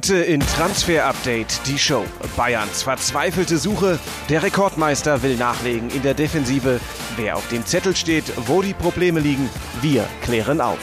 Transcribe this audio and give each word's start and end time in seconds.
Heute 0.00 0.16
in 0.16 0.40
Transfer 0.40 1.04
Update 1.04 1.60
die 1.66 1.78
Show. 1.78 2.06
Bayerns 2.34 2.84
verzweifelte 2.84 3.58
Suche. 3.58 3.98
Der 4.30 4.42
Rekordmeister 4.42 5.22
will 5.22 5.36
nachlegen 5.36 5.90
in 5.90 6.00
der 6.00 6.14
Defensive. 6.14 6.80
Wer 7.16 7.36
auf 7.36 7.46
dem 7.48 7.66
Zettel 7.66 7.94
steht, 7.94 8.24
wo 8.48 8.62
die 8.62 8.72
Probleme 8.72 9.20
liegen, 9.20 9.50
wir 9.82 10.06
klären 10.22 10.62
auf. 10.62 10.78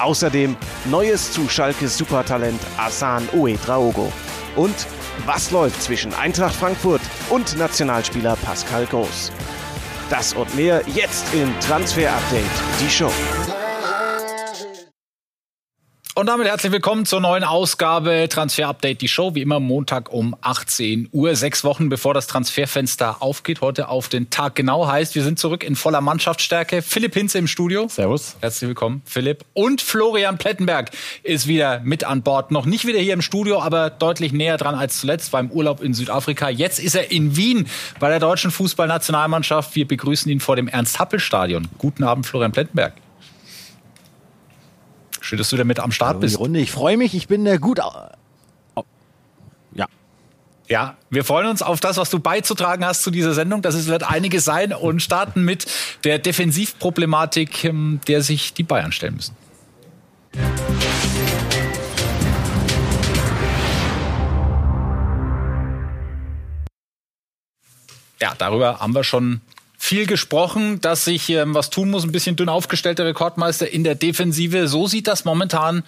Außerdem 0.00 0.56
Neues 0.86 1.30
zu 1.30 1.48
Schalkes 1.48 1.96
Supertalent 1.96 2.60
Asan 2.76 3.28
Uedraogo. 3.32 4.12
Und 4.56 4.74
was 5.26 5.52
läuft 5.52 5.80
zwischen 5.80 6.12
Eintracht 6.14 6.56
Frankfurt 6.56 7.02
und 7.28 7.56
Nationalspieler 7.56 8.34
Pascal 8.34 8.84
Groß? 8.86 9.30
Das 10.10 10.32
und 10.32 10.52
mehr 10.56 10.82
jetzt 10.88 11.32
in 11.32 11.54
Transfer 11.60 12.10
Update, 12.10 12.42
die 12.80 12.90
Show. 12.90 13.12
Und 16.20 16.26
damit 16.26 16.46
herzlich 16.48 16.70
willkommen 16.70 17.06
zur 17.06 17.20
neuen 17.20 17.44
Ausgabe 17.44 18.28
Transfer 18.28 18.68
Update, 18.68 19.00
die 19.00 19.08
Show, 19.08 19.34
wie 19.34 19.40
immer 19.40 19.58
Montag 19.58 20.12
um 20.12 20.36
18 20.42 21.08
Uhr, 21.12 21.34
sechs 21.34 21.64
Wochen 21.64 21.88
bevor 21.88 22.12
das 22.12 22.26
Transferfenster 22.26 23.22
aufgeht. 23.22 23.62
Heute 23.62 23.88
auf 23.88 24.10
den 24.10 24.28
Tag 24.28 24.54
genau 24.54 24.86
heißt, 24.86 25.14
wir 25.14 25.22
sind 25.22 25.38
zurück 25.38 25.64
in 25.64 25.76
voller 25.76 26.02
Mannschaftsstärke. 26.02 26.82
Philipp 26.82 27.14
Hinze 27.14 27.38
im 27.38 27.46
Studio. 27.46 27.88
Servus. 27.88 28.36
Herzlich 28.42 28.68
willkommen, 28.68 29.00
Philipp. 29.06 29.46
Und 29.54 29.80
Florian 29.80 30.36
Plettenberg 30.36 30.90
ist 31.22 31.46
wieder 31.46 31.80
mit 31.84 32.04
an 32.04 32.20
Bord. 32.20 32.50
Noch 32.50 32.66
nicht 32.66 32.86
wieder 32.86 32.98
hier 32.98 33.14
im 33.14 33.22
Studio, 33.22 33.62
aber 33.62 33.88
deutlich 33.88 34.34
näher 34.34 34.58
dran 34.58 34.74
als 34.74 35.00
zuletzt 35.00 35.32
beim 35.32 35.50
Urlaub 35.50 35.80
in 35.82 35.94
Südafrika. 35.94 36.50
Jetzt 36.50 36.80
ist 36.80 36.96
er 36.96 37.10
in 37.10 37.38
Wien 37.38 37.66
bei 37.98 38.10
der 38.10 38.18
deutschen 38.18 38.50
Fußballnationalmannschaft. 38.50 39.74
Wir 39.74 39.88
begrüßen 39.88 40.30
ihn 40.30 40.40
vor 40.40 40.56
dem 40.56 40.68
Ernst-Happel-Stadion. 40.68 41.68
Guten 41.78 42.04
Abend, 42.04 42.26
Florian 42.26 42.52
Plettenberg. 42.52 42.92
Schön, 45.30 45.38
dass 45.38 45.50
du 45.50 45.56
da 45.56 45.62
mit 45.62 45.78
am 45.78 45.92
Start 45.92 46.18
bist. 46.18 46.40
Runde. 46.40 46.58
Ich 46.58 46.72
freue 46.72 46.96
mich, 46.96 47.14
ich 47.14 47.28
bin 47.28 47.46
äh, 47.46 47.58
gut. 47.58 47.78
Ja. 47.78 48.10
Ja, 50.68 50.96
wir 51.08 51.22
freuen 51.22 51.46
uns 51.46 51.62
auf 51.62 51.78
das, 51.78 51.98
was 51.98 52.10
du 52.10 52.18
beizutragen 52.18 52.84
hast 52.84 53.04
zu 53.04 53.12
dieser 53.12 53.32
Sendung. 53.32 53.62
Das 53.62 53.86
wird 53.86 54.02
einiges 54.02 54.44
sein 54.44 54.72
und 54.72 55.00
starten 55.00 55.44
mit 55.44 55.68
der 56.02 56.18
Defensivproblematik, 56.18 57.62
ähm, 57.62 58.00
der 58.08 58.22
sich 58.22 58.54
die 58.54 58.64
Bayern 58.64 58.90
stellen 58.90 59.14
müssen. 59.14 59.36
Ja, 68.20 68.34
darüber 68.36 68.80
haben 68.80 68.96
wir 68.96 69.04
schon 69.04 69.42
viel 69.82 70.06
gesprochen, 70.06 70.78
dass 70.82 71.06
sich 71.06 71.30
ähm, 71.30 71.54
was 71.54 71.70
tun 71.70 71.90
muss. 71.90 72.04
Ein 72.04 72.12
bisschen 72.12 72.36
dünn 72.36 72.50
aufgestellter 72.50 73.06
Rekordmeister 73.06 73.72
in 73.72 73.82
der 73.82 73.94
Defensive. 73.94 74.68
So 74.68 74.86
sieht 74.86 75.08
das 75.08 75.24
momentan 75.24 75.82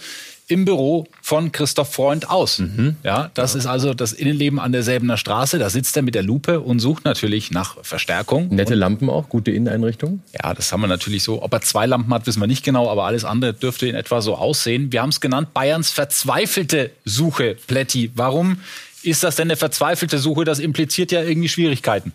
im 0.48 0.64
Büro 0.64 1.06
von 1.20 1.52
Christoph 1.52 1.92
Freund 1.92 2.30
aus. 2.30 2.58
Mhm. 2.58 2.96
Ja, 3.04 3.30
das 3.34 3.52
ja. 3.52 3.60
ist 3.60 3.66
also 3.66 3.92
das 3.92 4.14
Innenleben 4.14 4.58
an 4.58 4.72
derselben 4.72 5.14
Straße. 5.14 5.58
Da 5.58 5.68
sitzt 5.68 5.94
er 5.94 6.02
mit 6.02 6.14
der 6.14 6.22
Lupe 6.22 6.60
und 6.60 6.78
sucht 6.80 7.04
natürlich 7.04 7.50
nach 7.50 7.76
Verstärkung. 7.84 8.48
Nette 8.48 8.72
und, 8.72 8.80
Lampen 8.80 9.10
auch, 9.10 9.28
gute 9.28 9.50
Inneneinrichtung. 9.50 10.22
Ja, 10.42 10.54
das 10.54 10.72
haben 10.72 10.80
wir 10.80 10.88
natürlich 10.88 11.22
so. 11.22 11.42
Ob 11.42 11.52
er 11.52 11.60
zwei 11.60 11.84
Lampen 11.84 12.12
hat, 12.14 12.26
wissen 12.26 12.40
wir 12.40 12.46
nicht 12.46 12.64
genau, 12.64 12.90
aber 12.90 13.04
alles 13.04 13.26
andere 13.26 13.52
dürfte 13.52 13.86
in 13.86 13.94
etwa 13.94 14.22
so 14.22 14.36
aussehen. 14.36 14.90
Wir 14.90 15.02
haben 15.02 15.10
es 15.10 15.20
genannt, 15.20 15.52
Bayerns 15.52 15.90
verzweifelte 15.90 16.92
Suche, 17.04 17.56
Plätti. 17.66 18.10
Warum 18.14 18.56
ist 19.02 19.22
das 19.22 19.36
denn 19.36 19.48
eine 19.48 19.56
verzweifelte 19.56 20.18
Suche? 20.18 20.44
Das 20.44 20.60
impliziert 20.60 21.12
ja 21.12 21.22
irgendwie 21.22 21.50
Schwierigkeiten. 21.50 22.12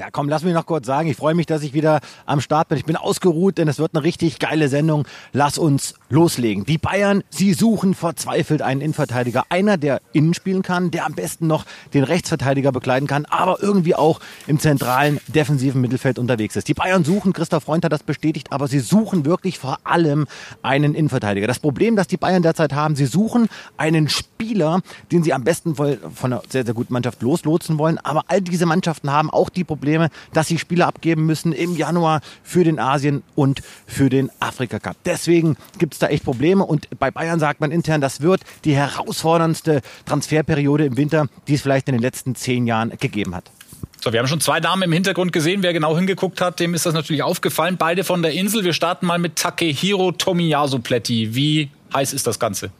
Ja, 0.00 0.08
komm, 0.10 0.30
lass 0.30 0.44
mich 0.44 0.54
noch 0.54 0.64
kurz 0.64 0.86
sagen. 0.86 1.10
Ich 1.10 1.16
freue 1.18 1.34
mich, 1.34 1.44
dass 1.44 1.62
ich 1.62 1.74
wieder 1.74 2.00
am 2.24 2.40
Start 2.40 2.68
bin. 2.68 2.78
Ich 2.78 2.86
bin 2.86 2.96
ausgeruht, 2.96 3.58
denn 3.58 3.68
es 3.68 3.78
wird 3.78 3.94
eine 3.94 4.02
richtig 4.02 4.38
geile 4.38 4.70
Sendung. 4.70 5.06
Lass 5.34 5.58
uns 5.58 5.92
loslegen. 6.08 6.64
Die 6.64 6.78
Bayern, 6.78 7.22
sie 7.28 7.52
suchen 7.52 7.92
verzweifelt 7.92 8.62
einen 8.62 8.80
Innenverteidiger. 8.80 9.44
Einer, 9.50 9.76
der 9.76 10.00
innen 10.14 10.32
spielen 10.32 10.62
kann, 10.62 10.90
der 10.90 11.04
am 11.04 11.12
besten 11.12 11.48
noch 11.48 11.66
den 11.92 12.02
Rechtsverteidiger 12.02 12.72
bekleiden 12.72 13.08
kann, 13.08 13.26
aber 13.26 13.62
irgendwie 13.62 13.94
auch 13.94 14.20
im 14.46 14.58
zentralen 14.58 15.20
defensiven 15.26 15.82
Mittelfeld 15.82 16.18
unterwegs 16.18 16.56
ist. 16.56 16.68
Die 16.68 16.72
Bayern 16.72 17.04
suchen, 17.04 17.34
Christoph 17.34 17.64
Freund 17.64 17.84
hat 17.84 17.92
das 17.92 18.02
bestätigt, 18.02 18.52
aber 18.52 18.68
sie 18.68 18.80
suchen 18.80 19.26
wirklich 19.26 19.58
vor 19.58 19.80
allem 19.84 20.26
einen 20.62 20.94
Innenverteidiger. 20.94 21.46
Das 21.46 21.58
Problem, 21.58 21.94
das 21.94 22.06
die 22.06 22.16
Bayern 22.16 22.42
derzeit 22.42 22.72
haben, 22.72 22.96
sie 22.96 23.04
suchen 23.04 23.50
einen 23.76 24.08
Spieler, 24.08 24.80
den 25.12 25.22
sie 25.22 25.34
am 25.34 25.44
besten 25.44 25.74
von 25.74 25.98
einer 26.22 26.40
sehr, 26.48 26.64
sehr 26.64 26.72
guten 26.72 26.94
Mannschaft 26.94 27.20
loslotsen 27.20 27.76
wollen. 27.76 27.98
Aber 27.98 28.24
all 28.28 28.40
diese 28.40 28.64
Mannschaften 28.64 29.10
haben 29.10 29.28
auch 29.28 29.50
die 29.50 29.64
Probleme, 29.64 29.89
Probleme, 29.90 30.10
dass 30.32 30.46
sie 30.46 30.58
Spieler 30.58 30.86
abgeben 30.86 31.26
müssen 31.26 31.52
im 31.52 31.76
Januar 31.76 32.20
für 32.44 32.62
den 32.62 32.78
Asien- 32.78 33.24
und 33.34 33.60
für 33.86 34.08
den 34.08 34.30
Afrika-Cup. 34.38 34.96
Deswegen 35.04 35.56
gibt 35.78 35.94
es 35.94 35.98
da 35.98 36.06
echt 36.06 36.22
Probleme 36.22 36.64
und 36.64 36.86
bei 37.00 37.10
Bayern 37.10 37.40
sagt 37.40 37.60
man 37.60 37.72
intern, 37.72 38.00
das 38.00 38.20
wird 38.20 38.42
die 38.64 38.76
herausforderndste 38.76 39.82
Transferperiode 40.06 40.84
im 40.84 40.96
Winter, 40.96 41.26
die 41.48 41.54
es 41.54 41.62
vielleicht 41.62 41.88
in 41.88 41.94
den 41.96 42.02
letzten 42.02 42.36
zehn 42.36 42.68
Jahren 42.68 42.90
gegeben 43.00 43.34
hat. 43.34 43.50
So, 44.00 44.12
wir 44.12 44.20
haben 44.20 44.28
schon 44.28 44.40
zwei 44.40 44.60
Damen 44.60 44.82
im 44.82 44.92
Hintergrund 44.92 45.32
gesehen. 45.32 45.64
Wer 45.64 45.72
genau 45.72 45.96
hingeguckt 45.96 46.40
hat, 46.40 46.60
dem 46.60 46.72
ist 46.74 46.86
das 46.86 46.94
natürlich 46.94 47.24
aufgefallen. 47.24 47.76
Beide 47.76 48.04
von 48.04 48.22
der 48.22 48.32
Insel. 48.32 48.62
Wir 48.62 48.72
starten 48.72 49.06
mal 49.06 49.18
mit 49.18 49.36
Takehiro 49.36 50.12
Tomiyasu 50.12 50.78
Pletti. 50.78 51.34
Wie 51.34 51.70
heiß 51.92 52.12
ist 52.12 52.28
das 52.28 52.38
Ganze? 52.38 52.70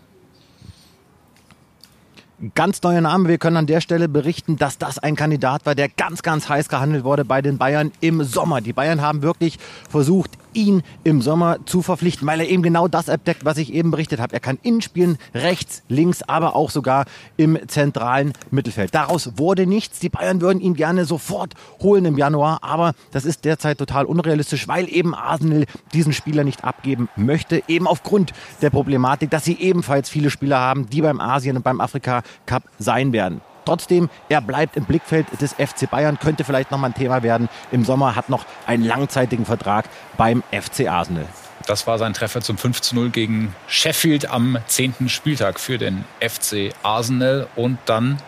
Ganz 2.55 2.81
neuer 2.83 3.03
Name. 3.03 3.29
Wir 3.29 3.37
können 3.37 3.59
an 3.59 3.67
der 3.67 3.83
Stelle 3.83 4.09
berichten, 4.09 4.57
dass 4.57 4.79
das 4.79 4.99
ein 4.99 5.15
Kandidat 5.15 5.67
war, 5.67 5.75
der 5.75 5.91
ganz, 5.91 6.23
ganz 6.23 6.49
heiß 6.49 6.71
gehandelt 6.71 7.05
wurde 7.05 7.27
bei 7.27 7.43
den 7.43 7.59
Bayern 7.59 7.93
im 8.01 8.25
Sommer. 8.25 8.63
Die 8.63 8.73
Bayern 8.73 9.03
haben 9.03 9.21
wirklich 9.21 9.59
versucht, 9.91 10.39
ihn 10.53 10.83
im 11.05 11.23
Sommer 11.23 11.59
zu 11.67 11.83
verpflichten, 11.83 12.27
weil 12.27 12.41
er 12.41 12.49
eben 12.49 12.63
genau 12.63 12.89
das 12.89 13.09
abdeckt, 13.09 13.45
was 13.45 13.59
ich 13.59 13.73
eben 13.73 13.91
berichtet 13.91 14.21
habe. 14.21 14.33
Er 14.35 14.41
kann 14.41 14.59
innen 14.63 14.83
spielen, 14.83 15.19
rechts, 15.35 15.83
links, 15.89 16.23
aber 16.23 16.57
auch 16.57 16.71
sogar 16.71 17.05
im 17.37 17.59
zentralen 17.69 18.33
Mittelfeld. 18.51 18.95
Daraus 18.95 19.39
wurde 19.39 19.67
nichts. 19.67 20.01
Die 20.01 20.09
Bayern 20.09 20.41
würden 20.41 20.61
ihn 20.61 20.75
gerne 20.75 21.05
sofort 21.05 21.55
holen 21.81 22.05
im 22.05 22.19
Januar, 22.19 22.59
aber 22.63 22.95
das 23.11 23.25
ist 23.25 23.45
derzeit 23.45 23.79
total 23.79 24.05
unrealistisch, 24.05 24.69
weil 24.69 24.89
eben 24.89 25.15
Arsenal 25.15 25.67
diesen 25.93 26.13
Spieler 26.13 26.45
nicht 26.45 26.65
abgeben 26.65 27.09
möchte, 27.17 27.63
eben 27.69 27.87
aufgrund 27.87 28.33
der 28.63 28.71
Problematik, 28.71 29.31
dass 29.31 29.45
sie 29.45 29.59
ebenfalls 29.59 30.09
viele 30.09 30.31
Spieler 30.31 30.59
haben, 30.59 30.89
die 30.89 31.03
beim 31.03 31.21
Asien 31.21 31.57
und 31.57 31.63
beim 31.63 31.81
Afrika 31.81 32.23
Cup 32.47 32.65
sein 32.79 33.13
werden. 33.13 33.41
Trotzdem, 33.65 34.11
er 34.29 34.41
bleibt 34.41 34.77
im 34.77 34.85
Blickfeld 34.85 35.27
des 35.41 35.53
FC 35.53 35.91
Bayern, 35.91 36.19
könnte 36.19 36.45
vielleicht 36.45 36.71
nochmal 36.71 36.91
ein 36.91 36.95
Thema 36.95 37.23
werden. 37.23 37.49
Im 37.71 37.85
Sommer 37.85 38.17
hat 38.17 38.29
noch 38.29 38.45
einen 38.67 38.85
langzeitigen 38.85 39.45
Vertrag 39.45 39.87
beim 40.17 40.43
FC 40.51 40.89
Arsenal. 40.89 41.27
Das 41.67 41.87
war 41.87 41.99
sein 41.99 42.15
Treffer 42.15 42.41
zum 42.41 42.59
5 42.59 42.81
zu 42.81 42.95
0 42.95 43.11
gegen 43.11 43.55
Sheffield 43.69 44.31
am 44.31 44.59
10. 44.67 45.09
Spieltag 45.09 45.61
für 45.61 45.79
den 45.79 46.05
FC 46.21 46.75
Arsenal. 46.83 47.47
Und 47.55 47.79
dann 47.87 48.19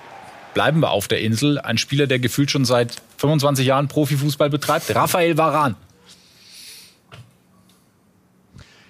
bleiben 0.54 0.81
wir 0.81 0.91
auf 0.91 1.09
der 1.09 1.20
Insel. 1.20 1.59
Ein 1.59 1.78
Spieler, 1.78 2.06
der 2.06 2.19
gefühlt 2.19 2.50
schon 2.50 2.64
seit 2.64 3.03
25 3.16 3.66
Jahren 3.66 3.88
Profifußball 3.88 4.50
betreibt, 4.50 4.94
Raphael 4.94 5.37
Varan. 5.38 5.76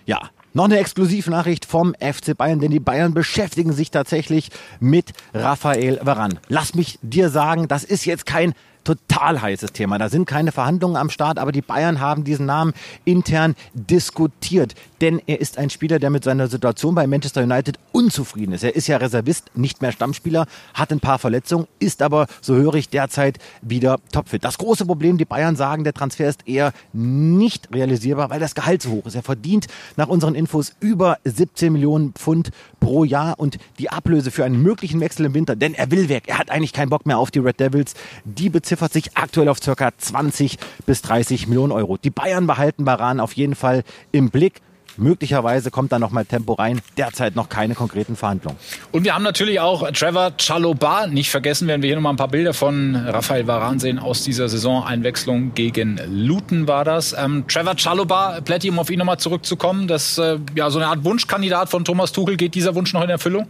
Ja, 0.04 0.30
noch 0.54 0.64
eine 0.64 0.78
Exklusivnachricht 0.78 1.64
vom 1.64 1.94
FC 1.94 2.36
Bayern, 2.36 2.60
denn 2.60 2.70
die 2.70 2.80
Bayern 2.80 3.14
beschäftigen 3.14 3.72
sich 3.72 3.90
tatsächlich 3.90 4.50
mit 4.80 5.12
Raphael 5.32 6.00
Varan. 6.02 6.38
Lass 6.48 6.74
mich 6.74 6.98
dir 7.02 7.30
sagen, 7.30 7.68
das 7.68 7.84
ist 7.84 8.04
jetzt 8.04 8.26
kein 8.26 8.54
total 8.84 9.40
heißes 9.40 9.72
Thema. 9.72 9.98
Da 9.98 10.08
sind 10.08 10.26
keine 10.26 10.52
Verhandlungen 10.52 10.96
am 10.96 11.10
Start, 11.10 11.38
aber 11.38 11.52
die 11.52 11.62
Bayern 11.62 12.00
haben 12.00 12.24
diesen 12.24 12.46
Namen 12.46 12.72
intern 13.04 13.54
diskutiert. 13.74 14.74
Denn 15.00 15.20
er 15.26 15.40
ist 15.40 15.58
ein 15.58 15.70
Spieler, 15.70 15.98
der 15.98 16.10
mit 16.10 16.24
seiner 16.24 16.48
Situation 16.48 16.94
bei 16.94 17.06
Manchester 17.06 17.42
United 17.42 17.78
unzufrieden 17.92 18.52
ist. 18.52 18.64
Er 18.64 18.74
ist 18.74 18.86
ja 18.86 18.96
Reservist, 18.96 19.50
nicht 19.54 19.82
mehr 19.82 19.92
Stammspieler, 19.92 20.46
hat 20.74 20.92
ein 20.92 21.00
paar 21.00 21.18
Verletzungen, 21.18 21.66
ist 21.78 22.02
aber, 22.02 22.26
so 22.40 22.54
höre 22.54 22.74
ich, 22.74 22.88
derzeit 22.88 23.38
wieder 23.62 23.98
topfit. 24.12 24.44
Das 24.44 24.58
große 24.58 24.86
Problem, 24.86 25.18
die 25.18 25.24
Bayern 25.24 25.56
sagen, 25.56 25.84
der 25.84 25.92
Transfer 25.92 26.28
ist 26.28 26.46
eher 26.46 26.72
nicht 26.92 27.68
realisierbar, 27.74 28.30
weil 28.30 28.40
das 28.40 28.54
Gehalt 28.54 28.82
so 28.82 28.90
hoch 28.90 29.06
ist. 29.06 29.14
Er 29.14 29.22
verdient 29.22 29.66
nach 29.96 30.08
unseren 30.08 30.34
Infos 30.34 30.72
über 30.80 31.18
17 31.24 31.72
Millionen 31.72 32.12
Pfund 32.12 32.50
pro 32.82 33.04
Jahr 33.04 33.38
und 33.38 33.58
die 33.78 33.90
Ablöse 33.90 34.32
für 34.32 34.44
einen 34.44 34.60
möglichen 34.60 34.98
Wechsel 34.98 35.26
im 35.26 35.34
Winter, 35.34 35.54
denn 35.54 35.72
er 35.72 35.92
will 35.92 36.08
weg. 36.08 36.24
Er 36.26 36.38
hat 36.38 36.50
eigentlich 36.50 36.72
keinen 36.72 36.90
Bock 36.90 37.06
mehr 37.06 37.16
auf 37.16 37.30
die 37.30 37.38
Red 37.38 37.60
Devils. 37.60 37.94
Die 38.24 38.50
beziffert 38.50 38.92
sich 38.92 39.16
aktuell 39.16 39.48
auf 39.48 39.62
circa 39.62 39.90
20 39.96 40.58
bis 40.84 41.00
30 41.02 41.46
Millionen 41.46 41.70
Euro. 41.70 41.96
Die 41.96 42.10
Bayern 42.10 42.48
behalten 42.48 42.84
Baran 42.84 43.20
auf 43.20 43.34
jeden 43.34 43.54
Fall 43.54 43.84
im 44.10 44.30
Blick. 44.30 44.60
Möglicherweise 44.96 45.70
kommt 45.70 45.92
da 45.92 45.98
noch 45.98 46.10
mal 46.10 46.24
Tempo 46.24 46.54
rein. 46.54 46.80
Derzeit 46.96 47.36
noch 47.36 47.48
keine 47.48 47.74
konkreten 47.74 48.16
Verhandlungen. 48.16 48.58
Und 48.90 49.04
wir 49.04 49.14
haben 49.14 49.22
natürlich 49.22 49.60
auch 49.60 49.90
Trevor 49.92 50.32
Chaloba. 50.36 51.06
Nicht 51.06 51.30
vergessen 51.30 51.68
werden 51.68 51.82
wir 51.82 51.88
hier 51.88 51.96
noch 51.96 52.02
mal 52.02 52.10
ein 52.10 52.16
paar 52.16 52.28
Bilder 52.28 52.54
von 52.54 52.94
Raphael 52.96 53.46
Varan 53.46 53.78
sehen 53.78 53.98
aus 53.98 54.22
dieser 54.24 54.48
Saison-Einwechslung 54.48 55.54
gegen 55.54 56.00
Luton 56.08 56.68
war 56.68 56.84
das. 56.84 57.14
Ähm, 57.16 57.44
Trevor 57.48 57.76
Chaloba, 57.76 58.40
Plätti, 58.42 58.70
um 58.70 58.78
auf 58.78 58.90
ihn 58.90 58.98
noch 58.98 59.06
mal 59.06 59.18
zurückzukommen. 59.18 59.88
Das 59.88 60.18
äh, 60.18 60.38
ja 60.54 60.70
so 60.70 60.78
eine 60.78 60.88
Art 60.88 61.04
Wunschkandidat 61.04 61.68
von 61.68 61.84
Thomas 61.84 62.12
Tuchel. 62.12 62.36
Geht 62.36 62.54
dieser 62.54 62.74
Wunsch 62.74 62.92
noch 62.92 63.02
in 63.02 63.10
Erfüllung? 63.10 63.46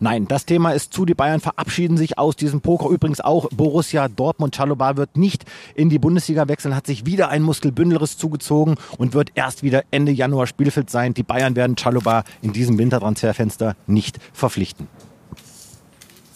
Nein, 0.00 0.28
das 0.28 0.46
Thema 0.46 0.72
ist 0.72 0.92
zu. 0.92 1.04
Die 1.04 1.14
Bayern 1.14 1.40
verabschieden 1.40 1.96
sich 1.96 2.18
aus 2.18 2.36
diesem 2.36 2.60
Poker. 2.60 2.88
Übrigens 2.88 3.20
auch 3.20 3.48
Borussia 3.50 4.06
Dortmund. 4.08 4.54
Chalobah 4.54 4.96
wird 4.96 5.16
nicht 5.16 5.44
in 5.74 5.90
die 5.90 5.98
Bundesliga 5.98 6.46
wechseln, 6.46 6.76
hat 6.76 6.86
sich 6.86 7.04
wieder 7.04 7.30
ein 7.30 7.42
Muskelbündelriss 7.42 8.16
zugezogen 8.16 8.76
und 8.96 9.14
wird 9.14 9.32
erst 9.34 9.64
wieder 9.64 9.82
Ende 9.90 10.12
Januar 10.12 10.46
spielfit 10.46 10.88
sein. 10.88 11.14
Die 11.14 11.24
Bayern 11.24 11.56
werden 11.56 11.74
Chalobah 11.74 12.22
in 12.42 12.52
diesem 12.52 12.78
Wintertransferfenster 12.78 13.74
nicht 13.86 14.18
verpflichten. 14.32 14.86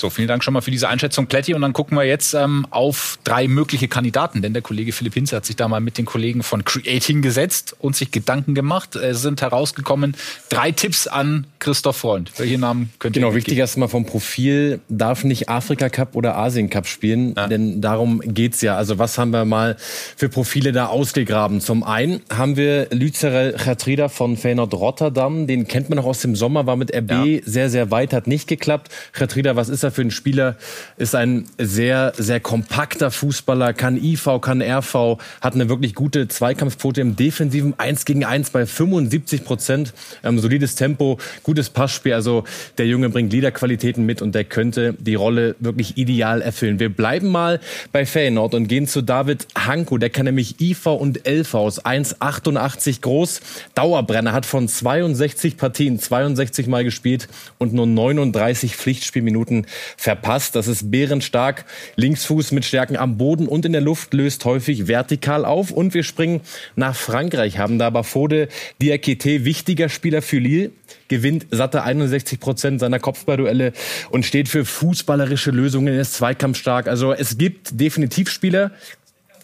So, 0.02 0.10
vielen 0.10 0.26
Dank 0.26 0.42
schon 0.42 0.52
mal 0.52 0.62
für 0.62 0.72
diese 0.72 0.88
Einschätzung, 0.88 1.28
Plätti. 1.28 1.54
Und 1.54 1.62
dann 1.62 1.72
gucken 1.72 1.96
wir 1.96 2.02
jetzt 2.02 2.34
ähm, 2.34 2.66
auf 2.70 3.20
drei 3.22 3.46
mögliche 3.46 3.86
Kandidaten. 3.86 4.42
Denn 4.42 4.52
der 4.52 4.60
Kollege 4.60 4.90
Philipp 4.90 5.14
Hinze 5.14 5.36
hat 5.36 5.46
sich 5.46 5.54
da 5.54 5.68
mal 5.68 5.78
mit 5.78 5.96
den 5.96 6.06
Kollegen 6.06 6.42
von 6.42 6.64
Creating 6.64 7.22
gesetzt 7.22 7.76
und 7.78 7.94
sich 7.94 8.10
Gedanken 8.10 8.56
gemacht. 8.56 8.96
Es 8.96 9.22
sind 9.22 9.42
herausgekommen 9.42 10.16
drei 10.48 10.72
Tipps 10.72 11.06
an 11.06 11.46
Christoph 11.60 11.98
Freund. 11.98 12.32
Welche 12.36 12.58
Namen 12.58 12.90
könnt 12.98 13.14
ihr 13.14 13.20
Genau, 13.20 13.36
wichtig 13.36 13.56
erstmal 13.56 13.86
vom 13.86 14.04
Profil. 14.04 14.80
Darf 14.88 15.22
nicht 15.22 15.48
Afrika 15.48 15.88
Cup 15.88 16.16
oder 16.16 16.36
Asien 16.36 16.68
Cup 16.68 16.88
spielen, 16.88 17.34
ja. 17.36 17.46
denn 17.46 17.80
darum 17.80 18.20
geht's 18.24 18.60
ja. 18.60 18.76
Also 18.76 18.98
was 18.98 19.18
haben 19.18 19.30
wir 19.30 19.44
mal 19.44 19.76
für 20.16 20.28
Profile 20.28 20.72
da 20.72 20.86
ausgegraben? 20.86 21.60
Zum 21.60 21.84
einen 21.84 22.22
haben 22.28 22.56
wir 22.56 22.88
Lüzerel 22.90 23.52
Chatrida 23.52 24.08
von 24.08 24.36
Feyenoord 24.36 24.74
Rotterdam. 24.74 25.46
Den 25.46 25.68
kennt 25.68 25.90
man 25.90 25.98
noch 25.98 26.06
aus 26.06 26.18
dem 26.18 26.34
Sommer, 26.34 26.66
war 26.66 26.74
mit 26.74 26.92
RB 26.92 27.10
ja. 27.12 27.40
sehr, 27.44 27.70
sehr 27.70 27.92
weit, 27.92 28.12
hat 28.12 28.26
nicht 28.26 28.48
geklappt. 28.48 28.90
Chatrida, 29.12 29.54
was 29.54 29.68
ist 29.68 29.84
er 29.84 29.91
für 29.92 30.02
ein 30.02 30.10
Spieler, 30.10 30.56
ist 30.96 31.14
ein 31.14 31.46
sehr, 31.58 32.12
sehr 32.16 32.40
kompakter 32.40 33.10
Fußballer, 33.10 33.72
kann 33.72 33.96
IV, 33.96 34.40
kann 34.40 34.60
RV, 34.60 35.18
hat 35.40 35.54
eine 35.54 35.68
wirklich 35.68 35.94
gute 35.94 36.28
Zweikampfquote 36.28 37.00
im 37.00 37.16
Defensiven, 37.16 37.74
1 37.78 38.04
gegen 38.04 38.24
1 38.24 38.50
bei 38.50 38.66
75 38.66 39.44
Prozent, 39.44 39.94
ähm, 40.24 40.38
solides 40.38 40.74
Tempo, 40.74 41.18
gutes 41.42 41.70
Passspiel, 41.70 42.14
also 42.14 42.44
der 42.78 42.86
Junge 42.86 43.08
bringt 43.08 43.32
Liederqualitäten 43.32 44.04
mit 44.04 44.22
und 44.22 44.34
der 44.34 44.44
könnte 44.44 44.94
die 44.98 45.14
Rolle 45.14 45.56
wirklich 45.60 45.96
ideal 45.96 46.42
erfüllen. 46.42 46.80
Wir 46.80 46.88
bleiben 46.88 47.28
mal 47.28 47.60
bei 47.92 48.06
Feyenoord 48.06 48.54
und 48.54 48.68
gehen 48.68 48.86
zu 48.86 49.02
David 49.02 49.46
Hanko, 49.56 49.98
der 49.98 50.10
kann 50.10 50.26
nämlich 50.26 50.60
IV 50.60 50.86
und 50.86 51.26
LV 51.26 51.54
aus 51.54 51.84
1,88 51.84 53.00
groß, 53.00 53.40
Dauerbrenner, 53.74 54.32
hat 54.32 54.46
von 54.46 54.68
62 54.68 55.56
Partien 55.56 55.98
62 55.98 56.66
Mal 56.66 56.84
gespielt 56.84 57.28
und 57.58 57.72
nur 57.72 57.86
39 57.86 58.76
Pflichtspielminuten 58.76 59.66
verpasst. 59.96 60.56
Das 60.56 60.68
ist 60.68 60.90
bärenstark. 60.90 61.64
Linksfuß 61.96 62.52
mit 62.52 62.64
Stärken 62.64 62.96
am 62.96 63.16
Boden 63.16 63.48
und 63.48 63.64
in 63.64 63.72
der 63.72 63.80
Luft 63.80 64.14
löst 64.14 64.44
häufig 64.44 64.88
vertikal 64.88 65.44
auf. 65.44 65.70
Und 65.70 65.94
wir 65.94 66.02
springen 66.02 66.40
nach 66.76 66.96
Frankreich, 66.96 67.58
haben 67.58 67.78
da 67.78 67.90
Bafode 67.90 68.48
Diakité, 68.80 69.44
wichtiger 69.44 69.88
Spieler 69.88 70.22
für 70.22 70.38
Lille, 70.38 70.70
gewinnt 71.08 71.46
satte 71.50 71.82
61 71.82 72.40
Prozent 72.40 72.80
seiner 72.80 72.98
Kopfballduelle 72.98 73.72
und 74.10 74.24
steht 74.24 74.48
für 74.48 74.64
fußballerische 74.64 75.50
Lösungen, 75.50 75.94
ist 75.98 76.14
zweikampfstark. 76.14 76.88
Also 76.88 77.12
es 77.12 77.38
gibt 77.38 77.80
definitiv 77.80 78.30
Spieler, 78.30 78.72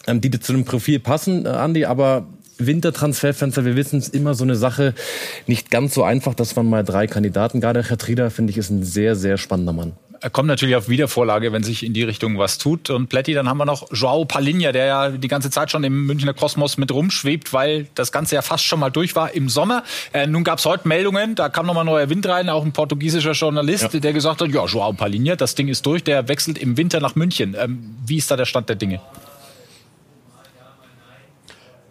ähm, 0.06 0.20
die 0.20 0.30
zu 0.30 0.52
dem 0.52 0.64
Profil 0.64 0.98
passen, 0.98 1.44
äh, 1.46 1.50
Andi, 1.50 1.84
aber 1.84 2.26
Wintertransferfenster, 2.58 3.64
wir 3.64 3.76
wissen 3.76 3.98
es 3.98 4.08
immer 4.08 4.34
so 4.34 4.44
eine 4.44 4.56
Sache, 4.56 4.94
nicht 5.46 5.70
ganz 5.70 5.94
so 5.94 6.02
einfach, 6.02 6.34
dass 6.34 6.56
man 6.56 6.68
mal 6.68 6.84
drei 6.84 7.06
Kandidaten, 7.06 7.60
gerade 7.60 7.82
Herr 7.82 7.98
Trieder, 7.98 8.30
finde 8.30 8.50
ich, 8.50 8.58
ist 8.58 8.70
ein 8.70 8.84
sehr, 8.84 9.16
sehr 9.16 9.38
spannender 9.38 9.72
Mann. 9.72 9.92
Er 10.20 10.30
kommt 10.30 10.48
natürlich 10.48 10.74
auf 10.74 10.88
Wiedervorlage, 10.88 11.52
wenn 11.52 11.62
sich 11.62 11.84
in 11.84 11.92
die 11.92 12.02
Richtung 12.02 12.38
was 12.38 12.58
tut. 12.58 12.90
Und 12.90 13.08
Plätti, 13.08 13.34
dann 13.34 13.48
haben 13.48 13.58
wir 13.58 13.64
noch 13.64 13.92
Joao 13.92 14.24
Palinha, 14.24 14.72
der 14.72 14.86
ja 14.86 15.10
die 15.10 15.28
ganze 15.28 15.50
Zeit 15.50 15.70
schon 15.70 15.84
im 15.84 16.06
Münchner 16.06 16.34
Kosmos 16.34 16.76
mit 16.76 16.90
rumschwebt, 16.90 17.52
weil 17.52 17.86
das 17.94 18.10
Ganze 18.10 18.34
ja 18.34 18.42
fast 18.42 18.64
schon 18.64 18.80
mal 18.80 18.90
durch 18.90 19.14
war 19.14 19.32
im 19.34 19.48
Sommer. 19.48 19.84
Äh, 20.12 20.26
nun 20.26 20.42
gab 20.42 20.58
es 20.58 20.66
heute 20.66 20.88
Meldungen, 20.88 21.36
da 21.36 21.48
kam 21.48 21.66
nochmal 21.66 21.84
neuer 21.84 22.08
Wind 22.10 22.26
rein, 22.26 22.48
auch 22.48 22.64
ein 22.64 22.72
portugiesischer 22.72 23.32
Journalist, 23.32 23.94
ja. 23.94 24.00
der 24.00 24.12
gesagt 24.12 24.40
hat, 24.40 24.48
ja, 24.48 24.64
Joao 24.64 24.92
Palinha, 24.92 25.36
das 25.36 25.54
Ding 25.54 25.68
ist 25.68 25.86
durch, 25.86 26.02
der 26.02 26.26
wechselt 26.26 26.58
im 26.58 26.76
Winter 26.76 26.98
nach 26.98 27.14
München. 27.14 27.56
Ähm, 27.58 27.96
wie 28.04 28.16
ist 28.16 28.30
da 28.30 28.36
der 28.36 28.46
Stand 28.46 28.68
der 28.68 28.76
Dinge? 28.76 29.00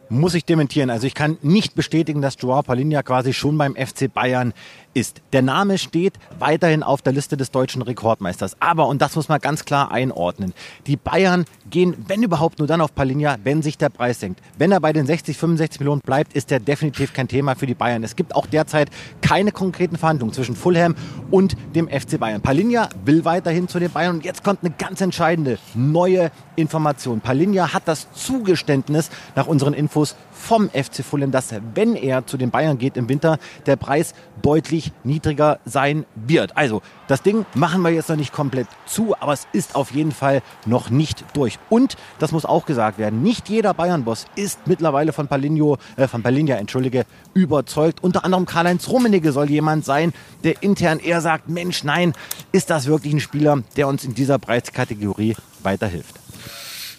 Muss 0.10 0.34
ich 0.34 0.46
dementieren. 0.46 0.90
Also 0.90 1.08
ich 1.08 1.14
kann 1.14 1.38
nicht 1.42 1.76
bestätigen, 1.76 2.22
dass 2.22 2.36
Joao 2.40 2.62
Palinha 2.62 3.04
quasi 3.04 3.34
schon 3.34 3.58
beim 3.58 3.76
FC 3.76 4.12
Bayern 4.12 4.54
ist. 4.98 5.22
Der 5.32 5.44
Name 5.44 5.78
steht 5.78 6.16
weiterhin 6.40 6.82
auf 6.82 7.04
der 7.04 7.14
Liste 7.14 7.38
des 7.38 7.52
deutschen 7.52 7.84
Rekordmeisters. 7.84 8.58
Aber, 8.60 8.88
und 8.88 9.00
das 9.00 9.16
muss 9.16 9.30
man 9.30 9.40
ganz 9.40 9.64
klar 9.64 9.92
einordnen, 9.92 10.54
die 10.88 10.98
Bayern 10.98 11.46
gehen, 11.70 11.96
wenn 12.08 12.24
überhaupt, 12.24 12.58
nur 12.58 12.68
dann 12.68 12.82
auf 12.82 12.96
Palinja, 12.96 13.38
wenn 13.44 13.62
sich 13.62 13.78
der 13.78 13.90
Preis 13.90 14.20
senkt. 14.20 14.42
Wenn 14.58 14.72
er 14.72 14.80
bei 14.80 14.94
den 14.94 15.06
60, 15.06 15.38
65 15.38 15.80
Millionen 15.82 16.02
bleibt, 16.02 16.34
ist 16.34 16.52
er 16.52 16.60
definitiv 16.60 17.14
kein 17.14 17.28
Thema 17.28 17.56
für 17.56 17.68
die 17.68 17.76
Bayern. 17.76 18.04
Es 18.04 18.16
gibt 18.16 18.36
auch 18.36 18.48
derzeit 18.48 18.90
keine 19.22 19.52
konkreten 19.52 19.98
Verhandlungen 19.98 20.34
zwischen 20.34 20.56
Fulham 20.56 20.96
und 21.30 21.56
dem 21.76 21.88
FC 21.88 22.20
Bayern. 22.20 22.42
Palinja 22.42 22.90
will 23.06 23.24
weiterhin 23.24 23.68
zu 23.68 23.80
den 23.80 23.92
Bayern 23.92 24.16
und 24.16 24.26
jetzt 24.26 24.44
kommt 24.44 24.64
eine 24.64 24.74
ganz 24.76 25.00
entscheidende 25.02 25.60
neue 25.76 26.32
Information. 26.56 27.22
Palinja 27.22 27.72
hat 27.72 27.88
das 27.88 28.12
Zugeständnis 28.14 29.12
nach 29.36 29.46
unseren 29.46 29.76
Infos 29.76 30.16
vom 30.38 30.70
FC 30.70 31.04
Fulham, 31.04 31.32
dass 31.32 31.54
wenn 31.74 31.96
er 31.96 32.26
zu 32.26 32.38
den 32.38 32.52
Bayern 32.52 32.78
geht 32.78 32.98
im 32.98 33.10
Winter, 33.10 33.38
der 33.66 33.76
Preis 33.76 34.14
deutlich 34.42 34.92
niedriger 35.04 35.60
sein 35.66 36.06
wird. 36.16 36.56
Also 36.56 36.82
das 37.08 37.22
Ding 37.22 37.46
machen 37.54 37.82
wir 37.82 37.90
jetzt 37.90 38.10
noch 38.10 38.16
nicht 38.16 38.34
komplett 38.34 38.68
zu, 38.86 39.16
aber 39.20 39.34
es 39.34 39.48
ist 39.54 39.76
auf 39.76 39.92
jeden 39.92 40.12
Fall 40.12 40.42
noch 40.66 40.90
nicht 40.90 41.24
durch. 41.34 41.58
Und 41.70 41.96
das 42.20 42.32
muss 42.32 42.46
auch 42.46 42.66
gesagt 42.66 42.98
werden: 42.98 43.24
Nicht 43.24 43.50
jeder 43.50 43.74
Bayern-Boss 43.74 44.26
ist 44.36 44.68
mittlerweile 44.68 45.14
von 45.14 45.28
Palinho, 45.28 45.78
äh, 45.96 46.08
von 46.08 46.24
Palinja, 46.24 46.56
entschuldige, 46.58 47.06
überzeugt. 47.34 48.04
Unter 48.04 48.26
anderem 48.26 48.46
Karl-Heinz 48.46 48.88
Rummenigge 48.90 49.32
soll 49.32 49.50
jemand 49.50 49.86
sein, 49.86 50.14
der 50.44 50.62
intern 50.64 51.00
eher 51.00 51.22
sagt: 51.22 51.50
Mensch, 51.50 51.84
nein, 51.84 52.14
ist 52.52 52.70
das 52.70 52.86
wirklich 52.88 53.14
ein 53.14 53.20
Spieler, 53.20 53.64
der 53.76 53.88
uns 53.88 54.04
in 54.04 54.14
dieser 54.14 54.40
Preiskategorie 54.40 55.36
weiterhilft? 55.64 56.27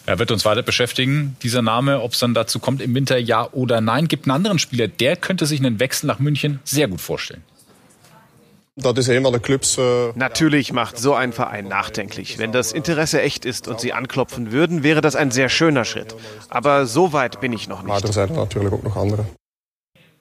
Er 0.08 0.18
wird 0.18 0.30
uns 0.30 0.46
weiter 0.46 0.62
beschäftigen, 0.62 1.36
dieser 1.42 1.60
Name, 1.60 2.00
ob 2.00 2.14
es 2.14 2.18
dann 2.20 2.32
dazu 2.32 2.60
kommt 2.60 2.80
im 2.80 2.94
Winter, 2.94 3.18
ja 3.18 3.46
oder 3.52 3.82
nein. 3.82 4.08
Gibt 4.08 4.24
einen 4.24 4.36
anderen 4.36 4.58
Spieler, 4.58 4.88
der 4.88 5.16
könnte 5.16 5.44
sich 5.44 5.60
einen 5.60 5.80
Wechsel 5.80 6.06
nach 6.06 6.18
München 6.18 6.60
sehr 6.64 6.88
gut 6.88 7.02
vorstellen. 7.02 7.42
Äh, 9.76 10.12
Natürlich 10.14 10.72
macht 10.72 10.96
so 10.96 11.12
ein 11.12 11.34
Verein 11.34 11.68
nachdenklich. 11.68 12.38
Wenn 12.38 12.52
das 12.52 12.72
Interesse 12.72 13.20
echt 13.20 13.44
ist 13.44 13.68
und 13.68 13.80
sie 13.80 13.92
anklopfen 13.92 14.50
würden, 14.50 14.82
wäre 14.82 15.02
das 15.02 15.14
ein 15.14 15.30
sehr 15.30 15.50
schöner 15.50 15.84
Schritt. 15.84 16.14
Aber 16.48 16.86
so 16.86 17.12
weit 17.12 17.42
bin 17.42 17.52
ich 17.52 17.68
noch 17.68 17.82
nicht. 17.82 17.92
Aber 17.92 18.16
er 18.16 18.30
natürlich 18.30 18.72
auch 18.72 18.82
noch 18.82 18.96
andere. 18.96 19.26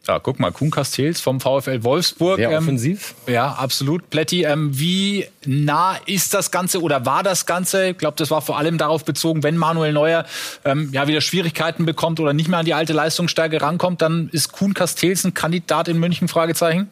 Ja, 0.08 0.20
guck 0.20 0.40
mal, 0.40 0.52
Kuhn 0.52 0.72
Castells 0.72 1.20
vom 1.20 1.42
VfL 1.42 1.84
Wolfsburg. 1.84 2.38
Sehr 2.38 2.52
ähm, 2.52 2.58
offensiv. 2.58 3.14
Ja, 3.28 3.54
absolut. 3.54 4.10
Plätti, 4.10 4.44
ähm, 4.44 4.78
wie 4.80 5.26
nah 5.46 5.98
ist 6.06 6.34
das 6.34 6.52
Ganze 6.52 6.82
oder 6.82 7.06
war 7.06 7.24
das 7.24 7.46
Ganze? 7.46 7.90
Ich 7.90 7.98
glaube, 7.98 8.16
das 8.18 8.32
war 8.32 8.42
vor 8.42 8.58
allem 8.58 8.78
darauf 8.78 9.04
bezogen, 9.04 9.44
wenn 9.44 9.58
Manuel 9.58 9.92
Neuer 9.92 10.26
ähm, 10.64 10.90
ja 10.94 11.08
wieder 11.08 11.22
Schwierigkeiten 11.22 11.86
bekommt 11.86 12.20
oder 12.20 12.34
nicht 12.34 12.48
mehr 12.48 12.60
an 12.60 12.66
die 12.66 12.74
alte 12.74 12.94
Leistungsstärke 12.94 13.62
rankommt, 13.62 14.02
dann 14.02 14.30
ist 14.32 14.54
Kuhn 14.54 14.74
Castells 14.74 15.26
ein 15.26 15.34
Kandidat 15.34 15.88
in 15.88 16.00
München? 16.00 16.28
Fragezeichen. 16.28 16.90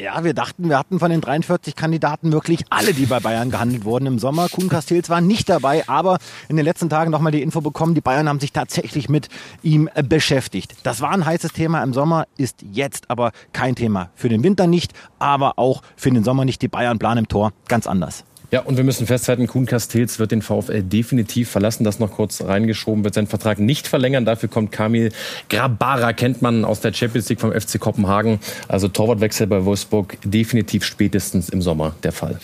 Ja, 0.00 0.22
wir 0.22 0.32
dachten, 0.32 0.68
wir 0.68 0.78
hatten 0.78 1.00
von 1.00 1.10
den 1.10 1.20
43 1.20 1.74
Kandidaten 1.74 2.30
wirklich 2.30 2.64
alle, 2.70 2.94
die 2.94 3.06
bei 3.06 3.18
Bayern 3.18 3.50
gehandelt 3.50 3.84
wurden 3.84 4.06
im 4.06 4.20
Sommer. 4.20 4.48
Kuhn 4.48 4.68
Castells 4.68 5.10
war 5.10 5.20
nicht 5.20 5.48
dabei, 5.48 5.88
aber 5.88 6.18
in 6.48 6.54
den 6.54 6.64
letzten 6.64 6.88
Tagen 6.88 7.10
nochmal 7.10 7.32
die 7.32 7.42
Info 7.42 7.60
bekommen, 7.60 7.96
die 7.96 8.00
Bayern 8.00 8.28
haben 8.28 8.38
sich 8.38 8.52
tatsächlich 8.52 9.08
mit 9.08 9.28
ihm 9.60 9.90
beschäftigt. 10.08 10.76
Das 10.84 11.00
war 11.00 11.10
ein 11.10 11.26
heißes 11.26 11.52
Thema 11.52 11.82
im 11.82 11.94
Sommer, 11.94 12.28
ist 12.36 12.62
jetzt 12.62 13.10
aber 13.10 13.32
kein 13.52 13.74
Thema. 13.74 14.10
Für 14.14 14.28
den 14.28 14.44
Winter 14.44 14.68
nicht, 14.68 14.92
aber 15.18 15.58
auch 15.58 15.82
für 15.96 16.12
den 16.12 16.22
Sommer 16.22 16.44
nicht. 16.44 16.62
Die 16.62 16.68
Bayern 16.68 17.00
planen 17.00 17.24
im 17.24 17.28
Tor 17.28 17.52
ganz 17.66 17.88
anders. 17.88 18.24
Ja, 18.50 18.60
und 18.60 18.78
wir 18.78 18.84
müssen 18.84 19.06
festhalten, 19.06 19.46
Kuhn 19.46 19.66
Castells 19.66 20.18
wird 20.18 20.30
den 20.30 20.40
VfL 20.40 20.82
definitiv 20.82 21.50
verlassen. 21.50 21.84
Das 21.84 21.98
noch 21.98 22.12
kurz 22.12 22.42
reingeschoben, 22.42 23.04
wird 23.04 23.12
seinen 23.12 23.26
Vertrag 23.26 23.58
nicht 23.58 23.86
verlängern. 23.86 24.24
Dafür 24.24 24.48
kommt 24.48 24.72
Kamil 24.72 25.12
Grabara, 25.50 26.14
kennt 26.14 26.40
man 26.40 26.64
aus 26.64 26.80
der 26.80 26.94
Champions 26.94 27.28
League 27.28 27.40
vom 27.40 27.52
FC 27.52 27.78
Kopenhagen. 27.78 28.40
Also 28.66 28.88
Torwartwechsel 28.88 29.46
bei 29.46 29.66
Wolfsburg 29.66 30.16
definitiv 30.24 30.84
spätestens 30.84 31.50
im 31.50 31.60
Sommer 31.60 31.94
der 32.02 32.12
Fall. 32.12 32.40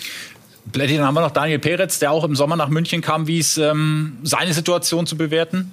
Dann 0.66 0.88
haben 1.00 1.14
wir 1.14 1.20
noch 1.22 1.30
Daniel 1.30 1.58
Peretz, 1.58 1.98
der 1.98 2.10
auch 2.10 2.24
im 2.24 2.36
Sommer 2.36 2.56
nach 2.56 2.68
München 2.68 3.00
kam. 3.00 3.26
Wie 3.26 3.38
ist 3.38 3.56
ähm, 3.56 4.18
seine 4.22 4.52
Situation 4.52 5.06
zu 5.06 5.16
bewerten? 5.16 5.70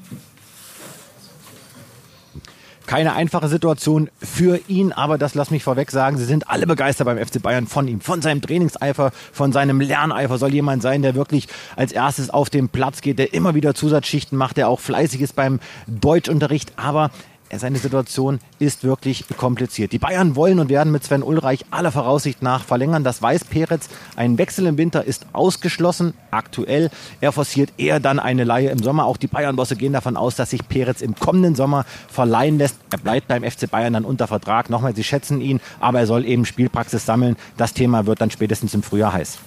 Keine 2.91 3.13
einfache 3.13 3.47
Situation 3.47 4.09
für 4.21 4.59
ihn, 4.67 4.91
aber 4.91 5.17
das 5.17 5.33
lass 5.33 5.49
mich 5.49 5.63
vorweg 5.63 5.91
sagen, 5.91 6.17
sie 6.17 6.25
sind 6.25 6.49
alle 6.49 6.67
begeistert 6.67 7.05
beim 7.05 7.17
FC 7.17 7.41
Bayern 7.41 7.65
von 7.65 7.87
ihm, 7.87 8.01
von 8.01 8.21
seinem 8.21 8.41
Trainingseifer, 8.41 9.13
von 9.31 9.53
seinem 9.53 9.79
Lerneifer. 9.79 10.37
Soll 10.37 10.53
jemand 10.53 10.81
sein, 10.81 11.01
der 11.01 11.15
wirklich 11.15 11.47
als 11.77 11.93
erstes 11.93 12.29
auf 12.29 12.49
den 12.49 12.67
Platz 12.67 12.99
geht, 12.99 13.17
der 13.17 13.33
immer 13.33 13.55
wieder 13.55 13.73
Zusatzschichten 13.75 14.37
macht, 14.37 14.57
der 14.57 14.67
auch 14.67 14.81
fleißig 14.81 15.21
ist 15.21 15.37
beim 15.37 15.61
Deutschunterricht, 15.87 16.73
aber 16.75 17.11
seine 17.59 17.77
Situation 17.77 18.39
ist 18.59 18.83
wirklich 18.83 19.25
kompliziert. 19.37 19.91
Die 19.91 19.99
Bayern 19.99 20.35
wollen 20.35 20.59
und 20.59 20.69
werden 20.69 20.91
mit 20.91 21.03
Sven 21.03 21.23
Ulreich 21.23 21.65
aller 21.71 21.91
Voraussicht 21.91 22.41
nach 22.41 22.63
verlängern. 22.63 23.03
Das 23.03 23.21
weiß 23.21 23.45
Peretz. 23.45 23.89
Ein 24.15 24.37
Wechsel 24.37 24.65
im 24.67 24.77
Winter 24.77 25.03
ist 25.03 25.25
ausgeschlossen, 25.33 26.13
aktuell. 26.31 26.89
Er 27.19 27.31
forciert 27.31 27.73
eher 27.77 27.99
dann 27.99 28.19
eine 28.19 28.43
Leihe 28.43 28.69
im 28.69 28.79
Sommer. 28.79 29.05
Auch 29.05 29.17
die 29.17 29.27
Bayern-Bosse 29.27 29.75
gehen 29.75 29.93
davon 29.93 30.17
aus, 30.17 30.35
dass 30.35 30.51
sich 30.51 30.67
Peretz 30.67 31.01
im 31.01 31.15
kommenden 31.15 31.55
Sommer 31.55 31.85
verleihen 32.07 32.57
lässt. 32.57 32.77
Er 32.91 32.97
bleibt 32.97 33.27
beim 33.27 33.43
FC 33.43 33.69
Bayern 33.69 33.93
dann 33.93 34.05
unter 34.05 34.27
Vertrag. 34.27 34.69
Nochmal, 34.69 34.95
sie 34.95 35.03
schätzen 35.03 35.41
ihn, 35.41 35.59
aber 35.79 35.99
er 35.99 36.07
soll 36.07 36.25
eben 36.25 36.45
Spielpraxis 36.45 37.05
sammeln. 37.05 37.35
Das 37.57 37.73
Thema 37.73 38.05
wird 38.05 38.21
dann 38.21 38.31
spätestens 38.31 38.73
im 38.73 38.83
Frühjahr 38.83 39.13
heiß. 39.13 39.39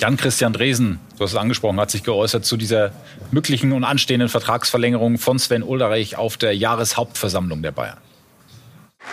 Jan-Christian 0.00 0.54
Dresen, 0.54 0.98
du 1.18 1.24
hast 1.24 1.32
es 1.32 1.36
angesprochen, 1.36 1.78
hat 1.78 1.90
sich 1.90 2.02
geäußert 2.02 2.46
zu 2.46 2.56
dieser 2.56 2.92
möglichen 3.32 3.72
und 3.72 3.84
anstehenden 3.84 4.30
Vertragsverlängerung 4.30 5.18
von 5.18 5.38
Sven 5.38 5.62
Ulreich 5.62 6.16
auf 6.16 6.38
der 6.38 6.56
Jahreshauptversammlung 6.56 7.60
der 7.60 7.72
Bayern. 7.72 7.98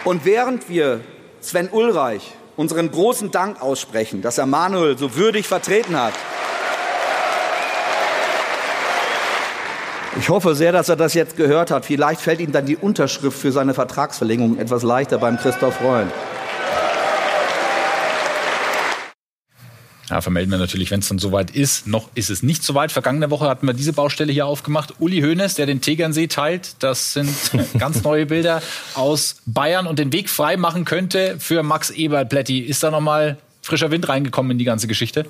Und 0.06 0.24
während 0.24 0.70
wir 0.70 1.02
Sven 1.42 1.68
Ulreich 1.70 2.22
unseren 2.56 2.90
großen 2.90 3.32
Dank 3.32 3.62
aussprechen, 3.62 4.22
dass 4.22 4.38
er 4.38 4.46
Manuel 4.46 4.98
so 4.98 5.16
würdig 5.16 5.46
vertreten 5.46 5.98
hat, 5.98 6.14
Ich 10.20 10.30
hoffe 10.30 10.56
sehr, 10.56 10.72
dass 10.72 10.90
er 10.90 10.96
das 10.96 11.14
jetzt 11.14 11.38
gehört 11.38 11.70
hat. 11.70 11.86
Vielleicht 11.86 12.22
fällt 12.22 12.40
ihm 12.40 12.52
dann 12.52 12.66
die 12.66 12.76
Unterschrift 12.76 13.38
für 13.38 13.52
seine 13.52 13.76
Vertragsverlängerung 13.76 14.58
etwas 14.58 14.82
leichter 14.82 15.20
beim 15.20 15.38
Christoph 15.38 15.76
Freund. 15.76 16.12
Ja, 20.10 20.22
vermelden 20.22 20.52
wir 20.52 20.58
natürlich, 20.58 20.90
wenn 20.90 21.02
es 21.02 21.10
dann 21.10 21.20
soweit 21.20 21.52
ist. 21.52 21.86
Noch 21.86 22.10
ist 22.16 22.30
es 22.30 22.42
nicht 22.42 22.64
soweit. 22.64 22.94
Vergangene 22.94 23.30
Woche 23.30 23.50
hatten 23.50 23.68
wir 23.68 23.74
diese 23.74 23.92
Baustelle 23.92 24.32
hier 24.32 24.46
aufgemacht. 24.46 24.94
Uli 25.00 25.22
Hoeneß, 25.22 25.56
der 25.56 25.66
den 25.66 25.82
Tegernsee 25.82 26.28
teilt. 26.28 26.76
Das 26.80 27.14
sind 27.14 27.30
ganz 27.80 28.04
neue 28.04 28.26
Bilder 28.26 28.62
aus 28.94 29.38
Bayern 29.46 29.86
und 29.86 30.00
den 30.00 30.14
Weg 30.14 30.30
frei 30.30 30.56
machen 30.56 30.86
könnte 30.86 31.36
für 31.40 31.62
Max 31.62 31.90
Eberl-Plätti. 31.90 32.60
Ist 32.60 32.84
da 32.84 32.92
nochmal 32.92 33.38
frischer 33.62 33.92
Wind 33.92 34.08
reingekommen 34.08 34.52
in 34.52 34.58
die 34.58 34.66
ganze 34.66 34.88
Geschichte? 34.88 35.26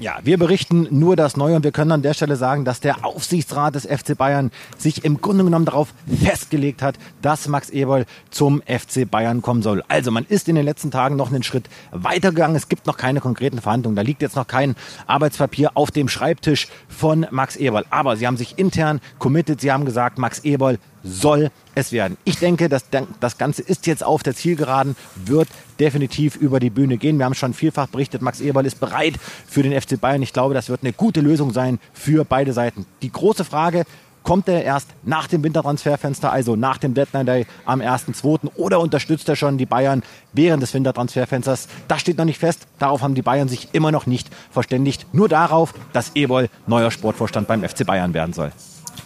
Ja, 0.00 0.18
wir 0.22 0.38
berichten 0.38 0.86
nur 0.90 1.16
das 1.16 1.36
Neue 1.36 1.56
und 1.56 1.64
wir 1.64 1.72
können 1.72 1.90
an 1.90 2.02
der 2.02 2.14
Stelle 2.14 2.36
sagen, 2.36 2.64
dass 2.64 2.78
der 2.78 3.04
Aufsichtsrat 3.04 3.74
des 3.74 3.84
FC 3.84 4.16
Bayern 4.16 4.52
sich 4.76 5.04
im 5.04 5.20
Grunde 5.20 5.42
genommen 5.42 5.64
darauf 5.64 5.92
festgelegt 6.22 6.82
hat, 6.82 6.94
dass 7.20 7.48
Max 7.48 7.68
Eberl 7.68 8.06
zum 8.30 8.62
FC 8.62 9.10
Bayern 9.10 9.42
kommen 9.42 9.60
soll. 9.60 9.82
Also 9.88 10.12
man 10.12 10.24
ist 10.24 10.48
in 10.48 10.54
den 10.54 10.64
letzten 10.64 10.92
Tagen 10.92 11.16
noch 11.16 11.30
einen 11.30 11.42
Schritt 11.42 11.68
weitergegangen. 11.90 12.54
Es 12.54 12.68
gibt 12.68 12.86
noch 12.86 12.96
keine 12.96 13.20
konkreten 13.20 13.60
Verhandlungen. 13.60 13.96
Da 13.96 14.02
liegt 14.02 14.22
jetzt 14.22 14.36
noch 14.36 14.46
kein 14.46 14.76
Arbeitspapier 15.08 15.72
auf 15.74 15.90
dem 15.90 16.08
Schreibtisch 16.08 16.68
von 16.88 17.26
Max 17.32 17.56
Eberl. 17.56 17.84
Aber 17.90 18.16
sie 18.16 18.28
haben 18.28 18.36
sich 18.36 18.56
intern 18.56 19.00
committed. 19.18 19.60
Sie 19.60 19.72
haben 19.72 19.84
gesagt, 19.84 20.16
Max 20.16 20.38
Eberl 20.44 20.78
soll 21.02 21.50
es 21.74 21.92
werden. 21.92 22.16
Ich 22.24 22.38
denke, 22.38 22.68
dass 22.68 22.84
das 23.20 23.38
Ganze 23.38 23.62
ist 23.62 23.86
jetzt 23.86 24.04
auf 24.04 24.22
der 24.22 24.34
Zielgeraden, 24.34 24.96
wird 25.16 25.48
definitiv 25.78 26.36
über 26.36 26.60
die 26.60 26.70
Bühne 26.70 26.96
gehen. 26.96 27.18
Wir 27.18 27.24
haben 27.24 27.34
schon 27.34 27.54
vielfach 27.54 27.88
berichtet, 27.88 28.22
Max 28.22 28.40
Eberl 28.40 28.66
ist 28.66 28.80
bereit 28.80 29.14
für 29.46 29.62
den 29.62 29.78
FC 29.78 30.00
Bayern. 30.00 30.22
Ich 30.22 30.32
glaube, 30.32 30.54
das 30.54 30.68
wird 30.68 30.82
eine 30.82 30.92
gute 30.92 31.20
Lösung 31.20 31.52
sein 31.52 31.78
für 31.92 32.24
beide 32.24 32.52
Seiten. 32.52 32.86
Die 33.02 33.12
große 33.12 33.44
Frage, 33.44 33.84
kommt 34.24 34.46
er 34.48 34.62
erst 34.62 34.90
nach 35.04 35.26
dem 35.26 35.42
Wintertransferfenster, 35.42 36.30
also 36.30 36.54
nach 36.54 36.76
dem 36.76 36.92
Deadline 36.92 37.24
Day 37.24 37.46
am 37.64 37.80
1.2. 37.80 38.50
oder 38.56 38.78
unterstützt 38.80 39.26
er 39.28 39.36
schon 39.36 39.56
die 39.56 39.64
Bayern 39.64 40.02
während 40.34 40.62
des 40.62 40.74
Wintertransferfensters? 40.74 41.66
Das 41.86 42.02
steht 42.02 42.18
noch 42.18 42.26
nicht 42.26 42.38
fest. 42.38 42.66
Darauf 42.78 43.00
haben 43.00 43.14
die 43.14 43.22
Bayern 43.22 43.48
sich 43.48 43.68
immer 43.72 43.90
noch 43.90 44.04
nicht 44.04 44.28
verständigt. 44.50 45.06
Nur 45.12 45.30
darauf, 45.30 45.72
dass 45.94 46.14
Eberl 46.14 46.50
neuer 46.66 46.90
Sportvorstand 46.90 47.48
beim 47.48 47.66
FC 47.66 47.86
Bayern 47.86 48.12
werden 48.12 48.34
soll. 48.34 48.52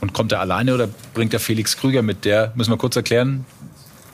Und 0.03 0.13
kommt 0.13 0.33
er 0.33 0.41
alleine 0.41 0.75
oder 0.75 0.89
bringt 1.15 1.33
er 1.33 1.39
Felix 1.39 1.77
Krüger 1.77 2.03
mit? 2.03 2.25
Der, 2.25 2.53
müssen 2.57 2.73
wir 2.73 2.77
kurz 2.77 2.97
erklären, 2.97 3.47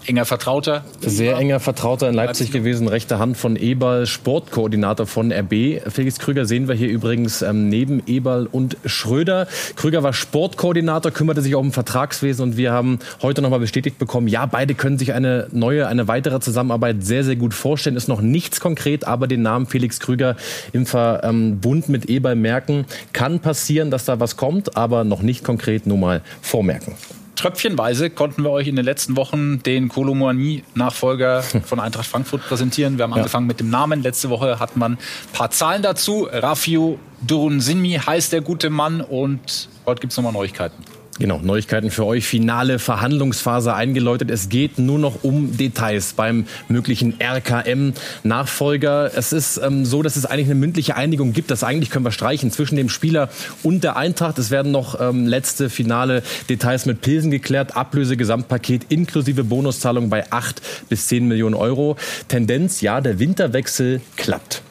enger 0.06 0.24
Vertrauter? 0.24 0.84
Sehr 1.00 1.36
enger 1.36 1.60
Vertrauter 1.60 2.08
in 2.08 2.14
Leipzig 2.14 2.50
gewesen, 2.50 2.88
rechte 2.88 3.18
Hand 3.18 3.36
von 3.36 3.56
Eberl, 3.56 4.06
Sportkoordinator 4.06 5.06
von 5.06 5.32
RB. 5.32 5.80
Felix 5.90 6.18
Krüger 6.18 6.46
sehen 6.46 6.68
wir 6.68 6.74
hier 6.74 6.88
übrigens 6.88 7.42
ähm, 7.42 7.68
neben 7.68 8.02
Eberl 8.06 8.48
und 8.50 8.76
Schröder. 8.84 9.46
Krüger 9.76 10.02
war 10.02 10.12
Sportkoordinator, 10.12 11.12
kümmerte 11.12 11.42
sich 11.42 11.54
auch 11.54 11.60
um 11.60 11.72
Vertragswesen 11.72 12.42
und 12.42 12.56
wir 12.56 12.72
haben 12.72 12.98
heute 13.22 13.42
nochmal 13.42 13.60
bestätigt 13.60 13.98
bekommen, 13.98 14.28
ja, 14.28 14.46
beide 14.46 14.74
können 14.74 14.98
sich 14.98 15.12
eine 15.12 15.48
neue, 15.52 15.86
eine 15.88 16.08
weitere 16.08 16.40
Zusammenarbeit 16.40 17.04
sehr, 17.04 17.24
sehr 17.24 17.36
gut 17.36 17.54
vorstellen. 17.54 17.96
Ist 17.96 18.08
noch 18.08 18.20
nichts 18.20 18.60
konkret, 18.60 19.06
aber 19.06 19.26
den 19.26 19.42
Namen 19.42 19.66
Felix 19.66 20.00
Krüger 20.00 20.36
im 20.72 20.86
Verbund 20.86 21.88
mit 21.88 22.06
Eberl 22.06 22.36
merken. 22.36 22.86
Kann 23.12 23.40
passieren, 23.40 23.90
dass 23.90 24.04
da 24.04 24.20
was 24.20 24.36
kommt, 24.36 24.76
aber 24.76 25.04
noch 25.04 25.22
nicht 25.22 25.44
konkret, 25.44 25.86
nur 25.86 25.98
mal 25.98 26.22
vormerken. 26.40 26.94
Tröpfchenweise 27.38 28.10
konnten 28.10 28.42
wir 28.42 28.50
euch 28.50 28.66
in 28.66 28.74
den 28.74 28.84
letzten 28.84 29.16
Wochen 29.16 29.62
den 29.62 29.88
Kolomouani-Nachfolger 29.88 31.42
von 31.42 31.78
Eintracht 31.78 32.06
Frankfurt 32.06 32.42
präsentieren. 32.42 32.98
Wir 32.98 33.04
haben 33.04 33.12
ja. 33.12 33.18
angefangen 33.18 33.46
mit 33.46 33.60
dem 33.60 33.70
Namen. 33.70 34.02
Letzte 34.02 34.28
Woche 34.28 34.58
hat 34.58 34.76
man 34.76 34.94
ein 34.94 34.98
paar 35.32 35.52
Zahlen 35.52 35.82
dazu. 35.82 36.28
Rafio 36.30 36.98
Durunsinmi 37.20 38.00
heißt 38.04 38.32
der 38.32 38.40
gute 38.40 38.70
Mann 38.70 39.00
und 39.00 39.68
heute 39.86 40.00
gibt 40.00 40.12
es 40.12 40.16
nochmal 40.16 40.32
Neuigkeiten. 40.32 40.82
Genau, 41.18 41.40
Neuigkeiten 41.42 41.90
für 41.90 42.06
euch. 42.06 42.26
Finale 42.26 42.78
Verhandlungsphase 42.78 43.74
eingeläutet. 43.74 44.30
Es 44.30 44.48
geht 44.48 44.78
nur 44.78 45.00
noch 45.00 45.24
um 45.24 45.56
Details 45.56 46.12
beim 46.12 46.46
möglichen 46.68 47.14
RKM-Nachfolger. 47.20 49.10
Es 49.16 49.32
ist 49.32 49.58
ähm, 49.58 49.84
so, 49.84 50.02
dass 50.02 50.14
es 50.14 50.26
eigentlich 50.26 50.46
eine 50.46 50.54
mündliche 50.54 50.94
Einigung 50.94 51.32
gibt. 51.32 51.50
Das 51.50 51.64
eigentlich 51.64 51.90
können 51.90 52.04
wir 52.04 52.12
streichen 52.12 52.52
zwischen 52.52 52.76
dem 52.76 52.88
Spieler 52.88 53.30
und 53.64 53.82
der 53.82 53.96
Eintracht. 53.96 54.38
Es 54.38 54.52
werden 54.52 54.70
noch 54.70 55.00
ähm, 55.00 55.26
letzte 55.26 55.70
finale 55.70 56.22
Details 56.48 56.86
mit 56.86 57.00
Pilsen 57.00 57.32
geklärt. 57.32 57.76
Ablöse, 57.76 58.16
Gesamtpaket 58.16 58.86
inklusive 58.88 59.42
Bonuszahlung 59.42 60.10
bei 60.10 60.30
8 60.30 60.62
bis 60.88 61.08
10 61.08 61.26
Millionen 61.26 61.56
Euro. 61.56 61.96
Tendenz, 62.28 62.80
ja, 62.80 63.00
der 63.00 63.18
Winterwechsel 63.18 64.00
klappt. 64.16 64.62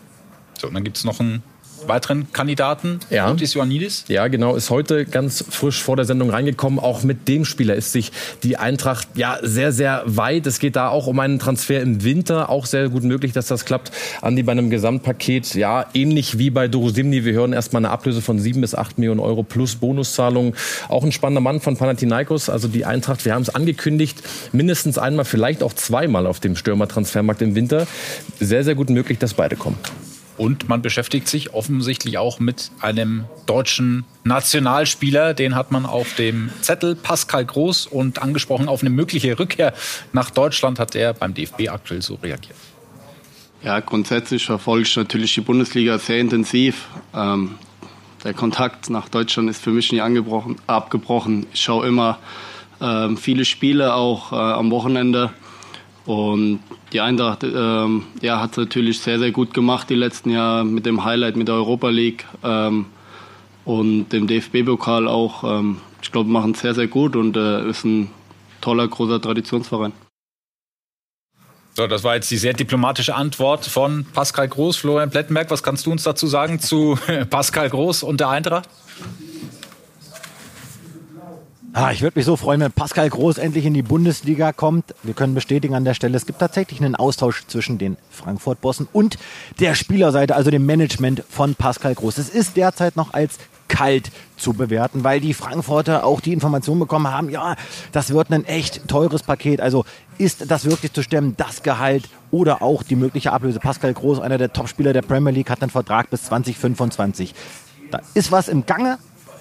So, 0.57 0.67
und 0.67 0.75
dann 0.75 0.85
gibt 0.85 0.95
es 0.95 1.03
noch 1.03 1.19
ein 1.19 1.43
weiteren 1.87 2.31
Kandidaten, 2.33 2.99
ja. 3.09 3.31
Otis 3.31 3.55
Ioannidis? 3.55 4.05
Ja, 4.07 4.27
genau, 4.27 4.55
ist 4.55 4.69
heute 4.69 5.05
ganz 5.05 5.43
frisch 5.49 5.81
vor 5.81 5.95
der 5.95 6.05
Sendung 6.05 6.29
reingekommen. 6.29 6.79
Auch 6.79 7.03
mit 7.03 7.27
dem 7.27 7.45
Spieler 7.45 7.75
ist 7.75 7.91
sich 7.91 8.11
die 8.43 8.57
Eintracht 8.57 9.07
ja 9.15 9.37
sehr, 9.41 9.71
sehr 9.71 10.03
weit. 10.05 10.47
Es 10.47 10.59
geht 10.59 10.75
da 10.75 10.89
auch 10.89 11.07
um 11.07 11.19
einen 11.19 11.39
Transfer 11.39 11.81
im 11.81 12.03
Winter. 12.03 12.49
Auch 12.49 12.65
sehr 12.65 12.89
gut 12.89 13.03
möglich, 13.03 13.33
dass 13.33 13.47
das 13.47 13.65
klappt. 13.65 13.91
Andi, 14.21 14.43
bei 14.43 14.51
einem 14.51 14.69
Gesamtpaket, 14.69 15.55
ja, 15.55 15.85
ähnlich 15.93 16.37
wie 16.37 16.49
bei 16.49 16.67
Dorusimni. 16.67 17.25
Wir 17.25 17.33
hören 17.33 17.53
erstmal 17.53 17.81
eine 17.81 17.91
Ablöse 17.91 18.21
von 18.21 18.39
sieben 18.39 18.61
bis 18.61 18.75
acht 18.75 18.97
Millionen 18.97 19.19
Euro 19.19 19.43
plus 19.43 19.75
Bonuszahlung. 19.75 20.55
Auch 20.89 21.03
ein 21.03 21.11
spannender 21.11 21.41
Mann 21.41 21.59
von 21.59 21.77
Panathinaikos. 21.77 22.49
Also 22.49 22.67
die 22.67 22.85
Eintracht, 22.85 23.25
wir 23.25 23.33
haben 23.33 23.41
es 23.43 23.53
angekündigt, 23.53 24.21
mindestens 24.51 24.97
einmal, 24.97 25.25
vielleicht 25.25 25.63
auch 25.63 25.73
zweimal 25.73 26.27
auf 26.27 26.39
dem 26.39 26.55
Stürmertransfermarkt 26.55 27.41
im 27.41 27.55
Winter. 27.55 27.87
Sehr, 28.39 28.63
sehr 28.63 28.75
gut 28.75 28.89
möglich, 28.89 29.17
dass 29.19 29.33
beide 29.33 29.55
kommen. 29.55 29.77
Und 30.37 30.69
man 30.69 30.81
beschäftigt 30.81 31.27
sich 31.27 31.53
offensichtlich 31.53 32.17
auch 32.17 32.39
mit 32.39 32.71
einem 32.79 33.25
deutschen 33.47 34.05
Nationalspieler. 34.23 35.33
Den 35.33 35.55
hat 35.55 35.71
man 35.71 35.85
auf 35.85 36.13
dem 36.15 36.49
Zettel, 36.61 36.95
Pascal 36.95 37.45
Groß. 37.45 37.87
Und 37.87 38.21
angesprochen 38.21 38.67
auf 38.67 38.81
eine 38.81 38.91
mögliche 38.91 39.37
Rückkehr 39.39 39.73
nach 40.13 40.29
Deutschland 40.29 40.79
hat 40.79 40.95
er 40.95 41.13
beim 41.13 41.33
DFB 41.33 41.69
aktuell 41.69 42.01
so 42.01 42.15
reagiert. 42.15 42.55
Ja, 43.63 43.79
grundsätzlich 43.79 44.45
verfolge 44.45 44.83
ich 44.83 44.95
natürlich 44.95 45.33
die 45.33 45.41
Bundesliga 45.41 45.97
sehr 45.97 46.19
intensiv. 46.19 46.87
Ähm, 47.15 47.55
der 48.23 48.33
Kontakt 48.33 48.89
nach 48.89 49.09
Deutschland 49.09 49.49
ist 49.49 49.61
für 49.61 49.71
mich 49.71 49.91
nicht 49.91 50.01
abgebrochen. 50.67 51.47
Ich 51.53 51.61
schaue 51.61 51.87
immer 51.87 52.19
ähm, 52.79 53.17
viele 53.17 53.45
Spiele, 53.45 53.95
auch 53.95 54.31
äh, 54.31 54.35
am 54.35 54.69
Wochenende. 54.69 55.31
Und 56.07 56.61
die 56.93 57.01
Eintracht 57.01 57.43
ähm, 57.43 58.03
ja, 58.21 58.39
hat 58.39 58.51
es 58.51 58.57
natürlich 58.57 59.01
sehr, 59.01 59.19
sehr 59.19 59.31
gut 59.31 59.53
gemacht 59.53 59.89
die 59.89 59.95
letzten 59.95 60.29
Jahre 60.29 60.63
mit 60.63 60.85
dem 60.85 61.03
Highlight 61.03 61.35
mit 61.35 61.49
der 61.49 61.55
Europa 61.55 61.89
League 61.89 62.25
ähm, 62.45 62.85
und 63.65 64.07
dem 64.13 64.25
DFB-Pokal 64.25 65.09
auch. 65.09 65.43
Ähm, 65.43 65.81
ich 66.01 66.13
glaube, 66.13 66.29
machen 66.29 66.51
es 66.51 66.61
sehr, 66.61 66.73
sehr 66.73 66.87
gut 66.87 67.17
und 67.17 67.35
äh, 67.35 67.69
ist 67.69 67.83
ein 67.83 68.09
toller, 68.61 68.87
großer 68.87 69.21
Traditionsverein. 69.21 69.91
So, 71.75 71.87
das 71.87 72.05
war 72.05 72.15
jetzt 72.15 72.31
die 72.31 72.37
sehr 72.37 72.53
diplomatische 72.53 73.13
Antwort 73.13 73.65
von 73.65 74.05
Pascal 74.13 74.47
Groß. 74.47 74.77
Florian 74.77 75.09
Plettenberg, 75.09 75.51
was 75.51 75.61
kannst 75.61 75.85
du 75.85 75.91
uns 75.91 76.03
dazu 76.03 76.25
sagen 76.25 76.61
zu 76.61 76.97
Pascal 77.29 77.69
Groß 77.69 78.03
und 78.03 78.21
der 78.21 78.29
Eintracht? 78.29 78.69
Ah, 81.79 81.91
ich 81.91 82.01
würde 82.01 82.17
mich 82.17 82.25
so 82.25 82.35
freuen, 82.35 82.59
wenn 82.59 82.71
Pascal 82.71 83.07
Groß 83.07 83.37
endlich 83.37 83.63
in 83.63 83.75
die 83.75 83.83
Bundesliga 83.83 84.51
kommt. 84.51 84.95
Wir 85.03 85.13
können 85.13 85.35
bestätigen 85.35 85.75
an 85.75 85.85
der 85.85 85.93
Stelle, 85.93 86.17
es 86.17 86.25
gibt 86.25 86.39
tatsächlich 86.39 86.81
einen 86.81 86.95
Austausch 86.95 87.45
zwischen 87.45 87.77
den 87.77 87.97
Frankfurt-Bossen 88.09 88.87
und 88.93 89.19
der 89.59 89.75
Spielerseite, 89.75 90.35
also 90.35 90.49
dem 90.49 90.65
Management 90.65 91.23
von 91.29 91.53
Pascal 91.53 91.93
Groß. 91.93 92.17
Es 92.17 92.29
ist 92.29 92.57
derzeit 92.57 92.95
noch 92.95 93.13
als 93.13 93.37
kalt 93.67 94.09
zu 94.37 94.53
bewerten, 94.53 95.03
weil 95.03 95.19
die 95.19 95.35
Frankfurter 95.35 96.03
auch 96.03 96.19
die 96.19 96.33
Information 96.33 96.79
bekommen 96.79 97.09
haben, 97.09 97.29
ja, 97.29 97.55
das 97.91 98.09
wird 98.09 98.31
ein 98.31 98.45
echt 98.45 98.87
teures 98.87 99.21
Paket. 99.21 99.61
Also 99.61 99.85
ist 100.17 100.49
das 100.49 100.65
wirklich 100.65 100.93
zu 100.93 101.03
stemmen, 101.03 101.35
das 101.37 101.61
Gehalt 101.61 102.09
oder 102.31 102.63
auch 102.63 102.81
die 102.81 102.95
mögliche 102.95 103.33
Ablöse? 103.33 103.59
Pascal 103.59 103.93
Groß, 103.93 104.19
einer 104.19 104.39
der 104.39 104.51
Topspieler 104.51 104.93
der 104.93 105.03
Premier 105.03 105.31
League, 105.31 105.51
hat 105.51 105.61
einen 105.61 105.69
Vertrag 105.69 106.09
bis 106.09 106.23
2025. 106.23 107.35
Da 107.91 108.01
ist 108.15 108.31
was 108.31 108.47
im 108.47 108.65
Gange, 108.65 108.97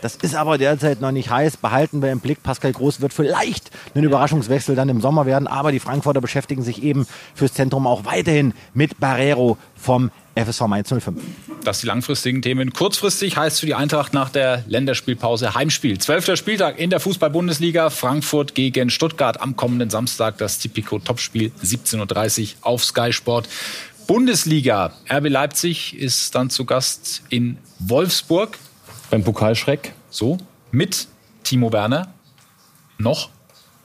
Das 0.07 0.17
ist 0.31 0.35
aber 0.37 0.57
derzeit 0.59 1.01
noch 1.01 1.11
nicht 1.11 1.31
heiß. 1.31 1.57
Behalten 1.57 2.01
wir 2.01 2.13
im 2.13 2.21
Blick. 2.21 2.43
Pascal 2.43 2.73
Groß 2.73 3.01
wird 3.01 3.13
vielleicht 3.13 3.71
ein 3.95 4.05
Überraschungswechsel 4.05 4.77
dann 4.77 4.89
im 4.89 5.01
Sommer 5.01 5.27
werden. 5.27 5.49
Aber 5.49 5.73
die 5.73 5.81
Frankfurter 5.81 6.21
beschäftigen 6.21 6.63
sich 6.63 6.83
eben 6.83 7.07
fürs 7.35 7.55
Zentrum 7.55 7.87
auch 7.87 8.05
weiterhin 8.05 8.55
mit 8.73 9.01
Barrero 9.01 9.59
vom 9.75 10.11
FSV 10.37 10.61
Mainz 10.69 10.89
05. 10.91 11.21
Das 11.65 11.81
die 11.81 11.87
langfristigen 11.87 12.43
Themen. 12.43 12.73
Kurzfristig 12.73 13.37
heißt 13.37 13.59
für 13.59 13.67
die 13.67 13.75
Eintracht 13.75 14.15
nach 14.15 14.29
der 14.29 14.65
Länderspielpause 14.69 15.55
Heimspiel. 15.55 15.99
Zwölfter 15.99 16.37
Spieltag 16.37 16.79
in 16.79 16.91
der 16.91 17.01
Fußball-Bundesliga. 17.01 17.91
Frankfurt 17.91 18.55
gegen 18.55 18.91
Stuttgart 18.91 19.41
am 19.41 19.57
kommenden 19.57 19.91
Samstag. 19.91 20.39
Das 20.39 20.59
Tipico-Topspiel 20.59 21.51
17.30 21.65 22.43
Uhr 22.43 22.49
auf 22.61 22.85
Sky 22.85 23.13
Sport. 23.13 23.49
Bundesliga. 24.07 24.93
RB 25.11 25.29
Leipzig 25.29 25.99
ist 25.99 26.35
dann 26.35 26.51
zu 26.51 26.65
Gast 26.65 27.23
in 27.29 27.59
Wolfsburg. 27.81 28.57
Beim 29.11 29.23
Pokalschreck. 29.23 29.95
So. 30.11 30.39
Mit 30.71 31.09
Timo 31.45 31.73
Werner. 31.73 32.13
Noch? 32.99 33.31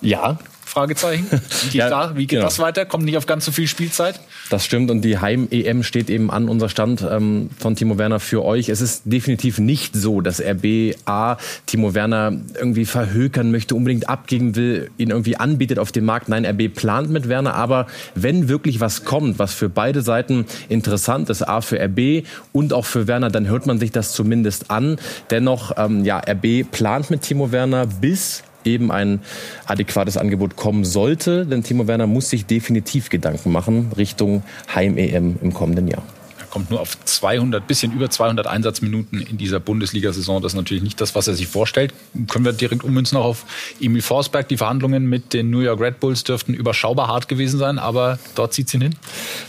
Ja. 0.02 0.40
Fragezeichen. 0.72 1.28
Wie 1.30 1.66
geht, 1.66 1.74
ja, 1.74 1.90
da, 1.90 2.16
wie 2.16 2.22
geht 2.22 2.30
genau. 2.30 2.44
das 2.44 2.58
weiter? 2.60 2.86
Kommt 2.86 3.04
nicht 3.04 3.18
auf 3.18 3.26
ganz 3.26 3.44
so 3.44 3.52
viel 3.52 3.68
Spielzeit? 3.68 4.22
Das 4.50 4.64
stimmt 4.64 4.90
und 4.90 5.02
die 5.02 5.18
Heim-EM 5.18 5.84
steht 5.84 6.10
eben 6.10 6.32
an, 6.32 6.48
unser 6.48 6.70
Stand 6.70 7.02
ähm, 7.02 7.50
von 7.60 7.76
Timo 7.76 7.98
Werner 7.98 8.22
für 8.22 8.46
euch. 8.46 8.70
Es 8.70 8.80
ist 8.80 9.02
definitiv 9.04 9.60
nicht 9.60 9.98
so, 9.98 10.22
dass 10.22 10.40
RB 10.40 10.96
A 11.04 11.36
Timo 11.66 11.94
Werner 11.94 12.32
irgendwie 12.56 12.86
verhökern 12.86 13.52
möchte, 13.52 13.76
unbedingt 13.76 14.08
abgeben 14.08 14.56
will, 14.56 14.90
ihn 14.98 15.10
irgendwie 15.10 15.36
anbietet 15.36 15.78
auf 15.78 15.92
dem 15.92 16.06
Markt. 16.06 16.30
Nein, 16.30 16.46
RB 16.46 16.74
plant 16.74 17.10
mit 17.10 17.28
Werner, 17.28 17.54
aber 17.56 17.88
wenn 18.16 18.48
wirklich 18.48 18.80
was 18.80 19.04
kommt, 19.04 19.40
was 19.40 19.54
für 19.54 19.68
beide 19.68 20.02
Seiten 20.02 20.46
interessant 20.70 21.30
ist, 21.30 21.44
A 21.44 21.60
für 21.60 21.82
RB 21.82 22.26
und 22.54 22.72
auch 22.72 22.86
für 22.86 23.08
Werner, 23.08 23.30
dann 23.30 23.48
hört 23.48 23.66
man 23.66 23.78
sich 23.78 23.92
das 23.92 24.14
zumindest 24.14 24.72
an. 24.72 24.98
Dennoch, 25.32 25.74
ähm, 25.76 26.06
ja, 26.06 26.20
RB 26.20 26.64
plant 26.72 27.10
mit 27.10 27.24
Timo 27.24 27.52
Werner 27.52 27.88
bis 27.88 28.44
eben 28.66 28.92
ein 28.92 29.22
adäquates 29.66 30.18
Angebot 30.18 30.56
kommen 30.56 30.86
sollte. 30.86 31.46
Denn 31.46 31.64
Timo 31.64 31.88
Werner 31.88 32.08
muss 32.08 32.30
sich 32.30 32.46
definitiv 32.46 33.10
Gedanken 33.10 33.52
machen 33.52 33.92
Richtung 33.98 34.44
Heim-EM 34.74 35.38
im 35.42 35.54
kommenden 35.54 35.88
Jahr 35.88 36.04
kommt 36.52 36.70
nur 36.70 36.82
auf 36.82 37.04
200, 37.04 37.66
bisschen 37.66 37.92
über 37.94 38.10
200 38.10 38.46
Einsatzminuten 38.46 39.22
in 39.22 39.38
dieser 39.38 39.60
Bundesliga-Saison. 39.60 40.42
Das 40.42 40.52
ist 40.52 40.58
natürlich 40.58 40.84
nicht 40.84 41.02
das, 41.02 41.16
was 41.16 41.28
er 41.28 41.34
sich 41.34 41.48
vorstellt. 41.48 41.94
Können 42.30 42.46
wir 42.46 42.54
direkt 42.54 42.84
ummünzen 42.84 43.18
auch 43.18 43.26
auf 43.26 43.46
Emil 43.80 44.02
Forsberg. 44.02 44.48
Die 44.50 44.58
Verhandlungen 44.58 45.08
mit 45.08 45.34
den 45.34 45.50
New 45.50 45.62
York 45.62 45.80
Red 45.80 46.00
Bulls 46.00 46.24
dürften 46.24 46.54
überschaubar 46.54 47.08
hart 47.08 47.28
gewesen 47.28 47.58
sein, 47.58 47.80
aber 47.80 48.20
dort 48.36 48.54
zieht 48.54 48.68
es 48.68 48.74
ihn 48.74 48.82
hin. 48.82 48.96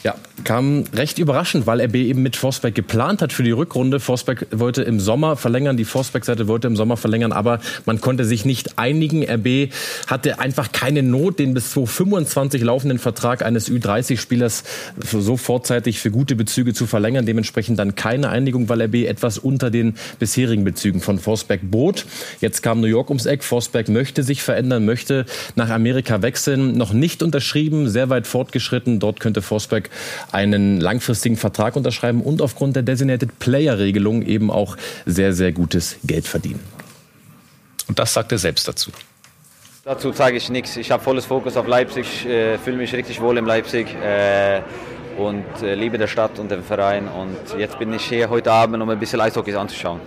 Ja, 0.05 0.15
kam 0.45 0.85
recht 0.95 1.19
überraschend, 1.19 1.67
weil 1.67 1.81
RB 1.81 1.97
eben 1.97 2.23
mit 2.23 2.37
Forsberg 2.37 2.75
geplant 2.75 3.23
hat 3.23 3.33
für 3.33 3.43
die 3.43 3.51
Rückrunde. 3.51 4.01
Forsberg 4.01 4.47
wollte 4.51 4.83
im 4.83 5.01
Sommer 5.01 5.37
verlängern, 5.37 5.77
die 5.77 5.85
Forsberg-Seite 5.85 6.49
wollte 6.49 6.69
im 6.69 6.77
Sommer 6.77 6.97
verlängern, 6.97 7.33
aber 7.33 7.61
man 7.85 8.01
konnte 8.01 8.25
sich 8.25 8.45
nicht 8.45 8.79
einigen. 8.79 9.25
RB 9.29 9.73
hatte 10.07 10.39
einfach 10.39 10.73
keine 10.73 11.03
Not, 11.03 11.39
den 11.39 11.55
bis 11.55 11.73
2025 11.73 12.63
laufenden 12.63 12.99
Vertrag 12.99 13.45
eines 13.45 13.71
Ü30-Spielers 13.71 14.65
so 15.11 15.37
vorzeitig 15.37 15.99
für 15.99 16.11
gute 16.11 16.37
Bezüge 16.37 16.75
zu 16.75 16.87
verlängern. 16.93 17.25
Dementsprechend 17.25 17.79
dann 17.79 17.95
keine 17.95 18.29
Einigung, 18.29 18.69
weil 18.69 18.83
RB 18.83 19.07
etwas 19.07 19.39
unter 19.39 19.71
den 19.71 19.95
bisherigen 20.19 20.63
Bezügen 20.63 21.01
von 21.01 21.19
Forsberg 21.19 21.61
bot. 21.63 22.05
Jetzt 22.43 22.63
kam 22.63 22.83
New 22.83 22.87
York 22.87 23.09
ums 23.09 23.25
Eck. 23.25 23.43
Forsberg 23.43 23.89
möchte 23.89 24.23
sich 24.23 24.43
verändern, 24.43 24.85
möchte 24.85 25.25
nach 25.57 25.71
Amerika 25.71 26.21
wechseln. 26.21 26.77
Noch 26.77 26.93
nicht 26.93 27.23
unterschrieben, 27.23 27.89
sehr 27.89 28.11
weit 28.11 28.27
fortgeschritten. 28.27 29.01
Dort 29.01 29.21
könnte 29.21 29.41
Forsberg 29.41 29.89
einen 30.33 30.81
langfristigen 30.81 31.39
Vertrag 31.39 31.77
unterschreiben 31.77 32.21
und 32.21 32.43
aufgrund 32.43 32.77
der 32.77 32.83
Designated 32.83 33.39
Player 33.39 33.79
Regelung 33.79 34.21
eben 34.21 34.51
auch 34.51 34.77
sehr, 35.07 35.33
sehr 35.33 35.53
gutes 35.53 35.97
Geld 36.05 36.27
verdienen. 36.27 36.61
Und 37.89 37.99
das 37.99 38.13
sagt 38.13 38.33
er 38.33 38.39
selbst 38.39 38.69
dazu. 38.69 38.91
Dazu 39.85 40.13
zeige 40.13 40.37
ich 40.37 40.49
nichts. 40.49 40.77
Ich 40.77 40.93
habe 40.93 41.03
volles 41.03 41.27
Fokus 41.27 41.57
auf 41.57 41.67
Leipzig, 41.67 42.25
äh, 42.25 42.57
fühle 42.59 42.77
mich 42.77 42.95
richtig 42.95 43.21
wohl 43.21 43.37
in 43.37 43.47
Leipzig. 43.47 43.89
Äh, 44.01 44.63
und 45.19 45.45
äh, 45.63 45.75
liebe 45.75 45.99
der 45.99 46.07
Stadt 46.07 46.39
und 46.39 46.51
den 46.51 46.63
Verein. 46.63 47.09
Und 47.09 47.59
jetzt 47.59 47.79
bin 47.79 47.93
ich 47.93 48.05
hier 48.05 48.31
heute 48.31 48.53
Abend, 48.53 48.81
um 48.81 48.89
ein 48.89 48.99
bisschen 48.99 49.21
Eishockey 49.21 49.55
anzuschauen. 49.55 50.01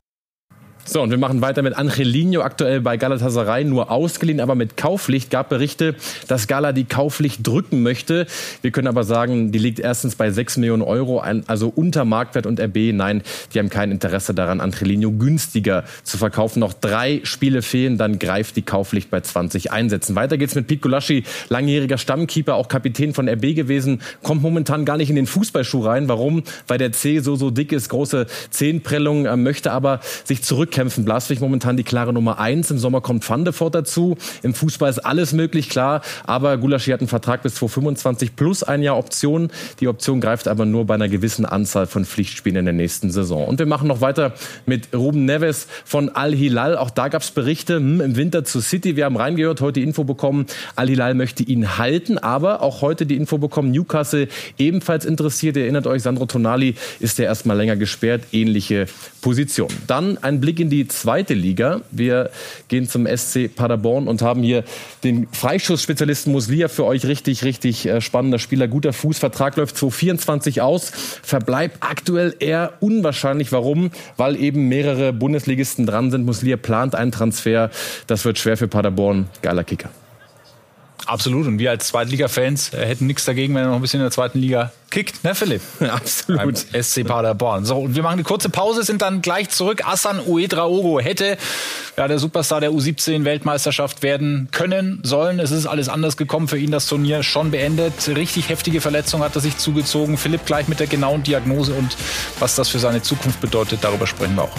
So, 0.88 1.02
und 1.02 1.10
wir 1.10 1.18
machen 1.18 1.42
weiter 1.42 1.64
mit 1.64 1.76
Angelino, 1.76 2.42
aktuell 2.42 2.80
bei 2.80 2.96
Galatasaray, 2.96 3.64
nur 3.64 3.90
ausgeliehen, 3.90 4.40
aber 4.40 4.54
mit 4.54 4.78
Kaufpflicht. 4.78 5.32
Gab 5.32 5.50
Berichte, 5.50 5.96
dass 6.28 6.46
Gala 6.46 6.74
die 6.74 6.84
Kaufpflicht 6.84 7.46
drücken 7.46 7.82
möchte. 7.82 8.28
Wir 8.62 8.70
können 8.70 8.88
aber 8.88 9.04
sagen, 9.04 9.52
die 9.52 9.58
liegt 9.58 9.80
erstens 9.80 10.14
bei 10.14 10.30
6 10.30 10.58
Millionen 10.58 10.84
Euro, 10.84 11.24
also 11.48 11.74
unter 11.76 12.06
Marktwert 12.06 12.46
und 12.46 12.60
RB. 12.60 12.94
Nein, 12.94 13.24
die 13.52 13.58
haben 13.60 13.72
kein 13.72 13.90
Interesse 13.90 14.36
daran, 14.36 14.62
Angelino 14.62 15.12
günstiger 15.12 15.86
zu 16.04 16.20
verkaufen. 16.20 16.60
Noch 16.60 16.74
drei 16.74 17.20
Spiele 17.24 17.64
fehlen, 17.64 17.98
dann 17.98 18.20
greift 18.20 18.56
die 18.56 18.62
Kaufpflicht 18.62 19.10
bei 19.10 19.22
20 19.22 19.72
Einsätzen. 19.72 20.16
Weiter 20.16 20.38
geht's 20.38 20.54
mit 20.54 20.68
Pete 20.68 20.82
Gulaschi, 20.82 21.24
langjähriger 21.50 21.98
Stammkeeper, 21.98 22.54
auch 22.54 22.68
Kapitän 22.68 23.16
von 23.16 23.28
RB 23.28 23.56
gewesen, 23.56 24.02
kommt 24.22 24.44
momentan 24.44 24.86
gar 24.86 24.98
nicht 24.98 25.10
in 25.10 25.16
den 25.16 25.26
Fußballschuh 25.26 25.84
rein. 25.84 26.08
Warum? 26.10 26.44
Weil 26.68 26.78
der 26.78 26.92
C 26.92 27.22
so, 27.22 27.36
so 27.36 27.50
dick 27.50 27.72
ist, 27.72 27.90
große 27.90 28.28
Zehenprellung, 28.52 29.26
äh, 29.26 29.36
möchte 29.36 29.72
aber 29.72 30.00
sich 30.26 30.44
zurück 30.44 30.75
kämpfen. 30.76 31.06
Blaswig 31.06 31.40
momentan 31.40 31.78
die 31.78 31.84
klare 31.84 32.12
Nummer 32.12 32.38
eins. 32.38 32.70
Im 32.70 32.78
Sommer 32.78 33.00
kommt 33.00 33.28
Van 33.28 33.46
dazu. 33.46 34.18
Im 34.44 34.54
Fußball 34.54 34.90
ist 34.90 35.00
alles 35.00 35.32
möglich, 35.32 35.70
klar. 35.70 36.02
Aber 36.26 36.58
Gulaschi 36.58 36.92
hat 36.92 37.00
einen 37.00 37.08
Vertrag 37.08 37.44
bis 37.44 37.56
2025 37.56 38.36
plus 38.36 38.62
ein 38.62 38.84
Jahr 38.84 38.98
Option. 38.98 39.50
Die 39.80 39.88
Option 39.88 40.20
greift 40.20 40.50
aber 40.50 40.66
nur 40.66 40.86
bei 40.86 40.96
einer 40.96 41.08
gewissen 41.08 41.46
Anzahl 41.46 41.88
von 41.88 42.04
Pflichtspielen 42.04 42.58
in 42.58 42.66
der 42.66 42.74
nächsten 42.74 43.10
Saison. 43.10 43.46
Und 43.46 43.58
wir 43.58 43.66
machen 43.66 43.88
noch 43.88 44.02
weiter 44.02 44.34
mit 44.66 44.90
Ruben 44.94 45.24
Neves 45.24 45.68
von 45.86 46.10
Al-Hilal. 46.10 46.78
Auch 46.78 46.90
da 46.90 47.08
gab 47.08 47.22
es 47.22 47.32
Berichte 47.32 47.78
hm, 47.78 48.02
im 48.02 48.18
Winter 48.18 48.44
zu 48.44 48.60
City. 48.60 48.98
Wir 48.98 49.06
haben 49.06 49.16
reingehört, 49.16 49.62
heute 49.62 49.80
Info 49.80 50.04
bekommen. 50.04 50.46
Al-Hilal 50.76 51.14
möchte 51.14 51.44
ihn 51.44 51.78
halten, 51.78 52.18
aber 52.18 52.62
auch 52.62 52.82
heute 52.82 53.06
die 53.06 53.16
Info 53.16 53.38
bekommen, 53.38 53.72
Newcastle 53.72 54.28
ebenfalls 54.58 55.06
interessiert. 55.06 55.56
Ihr 55.56 55.64
erinnert 55.64 55.88
euch, 55.88 56.04
Sandro 56.04 56.26
Tonali 56.26 56.76
ist 57.00 57.18
ja 57.18 57.24
erstmal 57.24 57.56
länger 57.56 57.78
gesperrt. 57.78 58.24
Ähnliche 58.34 58.88
Position. 59.22 59.70
Dann 59.88 60.18
ein 60.22 60.42
Blick 60.42 60.60
in 60.60 60.65
in 60.66 60.70
die 60.72 60.88
zweite 60.88 61.34
Liga. 61.36 61.82
Wir 61.92 62.32
gehen 62.68 62.90
zum 62.90 63.06
SC 63.06 63.54
Paderborn 63.56 64.08
und 64.08 64.22
haben 64.22 64.42
hier 64.42 64.64
den 65.04 65.28
Freischussspezialisten 65.32 66.32
Muslia 66.32 66.68
für 66.70 66.86
euch. 66.86 67.06
Richtig, 67.06 67.44
richtig 67.44 67.86
äh, 67.86 68.02
spannender 68.02 68.40
Spieler. 68.40 68.68
Guter 68.68 68.94
Fußvertrag 68.94 69.58
läuft 69.58 69.78
2024 69.78 70.62
aus. 70.62 70.92
Verbleibt 71.22 71.78
aktuell 71.82 72.36
eher 72.40 72.74
unwahrscheinlich. 72.80 73.52
Warum? 73.52 73.92
Weil 74.18 74.36
eben 74.38 74.68
mehrere 74.68 75.14
Bundesligisten 75.14 75.86
dran 75.86 76.10
sind. 76.10 76.26
Muslia 76.26 76.58
plant 76.58 76.96
einen 76.96 77.12
Transfer. 77.12 77.70
Das 78.08 78.26
wird 78.26 78.40
schwer 78.40 78.58
für 78.58 78.68
Paderborn. 78.68 79.28
Geiler 79.42 79.64
Kicker. 79.64 79.90
Absolut. 81.06 81.48
Und 81.48 81.60
wir 81.60 81.72
als 81.72 81.88
Zweitliga-Fans 81.88 82.74
äh, 82.74 82.86
hätten 82.86 83.06
nichts 83.06 83.26
dagegen, 83.26 83.54
wenn 83.56 83.64
er 83.64 83.70
noch 83.70 83.76
ein 83.76 83.82
bisschen 83.82 84.00
in 84.00 84.06
der 84.06 84.12
zweiten 84.12 84.40
Liga 84.40 84.72
kickt, 84.90 85.24
ne 85.24 85.36
Philipp? 85.36 85.62
Absolut. 85.80 86.66
Beim 86.72 86.84
SC 86.84 87.06
Paderborn. 87.06 87.66
So, 87.66 87.78
und 87.78 87.96
wir 87.96 88.04
machen 88.04 88.14
eine 88.14 88.24
kurze 88.24 88.50
Pause, 88.50 88.84
sind 88.84 89.02
dann 89.02 89.22
gleich 89.22 89.50
zurück. 89.50 89.88
Asan 89.88 90.20
Uedraogo 90.26 91.00
hätte 91.00 91.38
ja 91.98 92.08
der 92.08 92.18
Superstar 92.18 92.62
der 92.62 92.72
U17-Weltmeisterschaft 92.72 94.04
werden 94.04 94.48
können, 94.52 95.00
sollen. 95.04 95.40
Es 95.40 95.52
ist 95.52 95.66
alles 95.66 95.90
anders 95.90 96.18
gekommen 96.18 96.48
für 96.48 96.58
ihn, 96.58 96.72
das 96.72 96.88
Turnier 96.88 97.24
schon 97.24 97.52
beendet. 97.52 98.08
Richtig 98.08 98.50
heftige 98.50 98.82
Verletzung 98.82 99.22
hat 99.22 99.36
er 99.36 99.42
sich 99.42 99.58
zugezogen. 99.58 100.18
Philipp 100.18 100.46
gleich 100.46 100.68
mit 100.68 100.80
der 100.80 100.88
genauen 100.88 101.24
Diagnose 101.24 101.74
und 101.74 101.96
was 102.40 102.56
das 102.56 102.70
für 102.70 102.80
seine 102.80 103.02
Zukunft 103.02 103.42
bedeutet, 103.42 103.80
darüber 103.84 104.08
sprechen 104.08 104.36
wir 104.36 104.44
auch. 104.44 104.58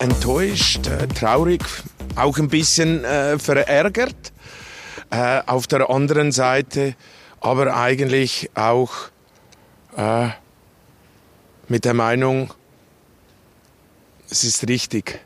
Enttäuscht, 0.00 0.88
äh, 0.88 1.06
traurig, 1.06 1.62
auch 2.16 2.38
ein 2.38 2.48
bisschen 2.48 3.04
äh, 3.04 3.38
verärgert. 3.38 4.32
Äh, 5.10 5.42
auf 5.46 5.66
der 5.66 5.90
anderen 5.90 6.32
Seite 6.32 6.94
aber 7.40 7.74
eigentlich 7.74 8.50
auch 8.54 8.92
äh, 9.96 10.28
mit 11.68 11.84
der 11.84 11.94
Meinung, 11.94 12.52
es 14.28 14.44
ist 14.44 14.68
richtig. 14.68 15.20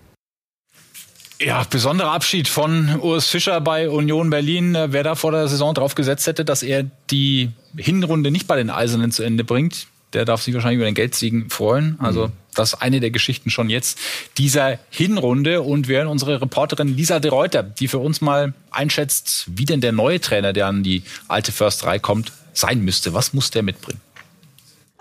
Ja, 1.40 1.64
besonderer 1.68 2.12
Abschied 2.12 2.48
von 2.48 3.00
Urs 3.00 3.28
Fischer 3.28 3.60
bei 3.60 3.90
Union 3.90 4.30
Berlin. 4.30 4.76
Wer 4.88 5.02
da 5.02 5.14
vor 5.16 5.32
der 5.32 5.48
Saison 5.48 5.74
drauf 5.74 5.94
gesetzt 5.94 6.26
hätte, 6.26 6.44
dass 6.44 6.62
er 6.62 6.84
die 7.10 7.50
Hinrunde 7.76 8.30
nicht 8.30 8.46
bei 8.46 8.56
den 8.56 8.70
Eisernen 8.70 9.10
zu 9.10 9.24
Ende 9.24 9.44
bringt, 9.44 9.88
der 10.14 10.24
darf 10.24 10.42
sich 10.42 10.54
wahrscheinlich 10.54 10.76
über 10.76 10.86
den 10.86 10.94
Geldsiegen 10.94 11.50
freuen. 11.50 11.96
Also 12.00 12.28
mhm. 12.28 12.32
das 12.54 12.74
ist 12.74 12.82
eine 12.82 13.00
der 13.00 13.10
Geschichten 13.10 13.50
schon 13.50 13.70
jetzt 13.70 13.98
dieser 14.38 14.78
Hinrunde. 14.90 15.62
Und 15.62 15.88
wir 15.88 15.98
hören 15.98 16.08
unsere 16.08 16.40
Reporterin 16.40 16.96
Lisa 16.96 17.20
de 17.20 17.30
Reuter, 17.30 17.62
die 17.62 17.88
für 17.88 17.98
uns 17.98 18.20
mal 18.20 18.54
einschätzt, 18.70 19.46
wie 19.48 19.64
denn 19.64 19.80
der 19.80 19.92
neue 19.92 20.20
Trainer, 20.20 20.52
der 20.52 20.66
an 20.66 20.82
die 20.82 21.02
alte 21.28 21.52
Försterei 21.52 21.98
kommt, 21.98 22.32
sein 22.52 22.80
müsste. 22.84 23.14
Was 23.14 23.32
muss 23.32 23.50
der 23.50 23.62
mitbringen? 23.62 24.00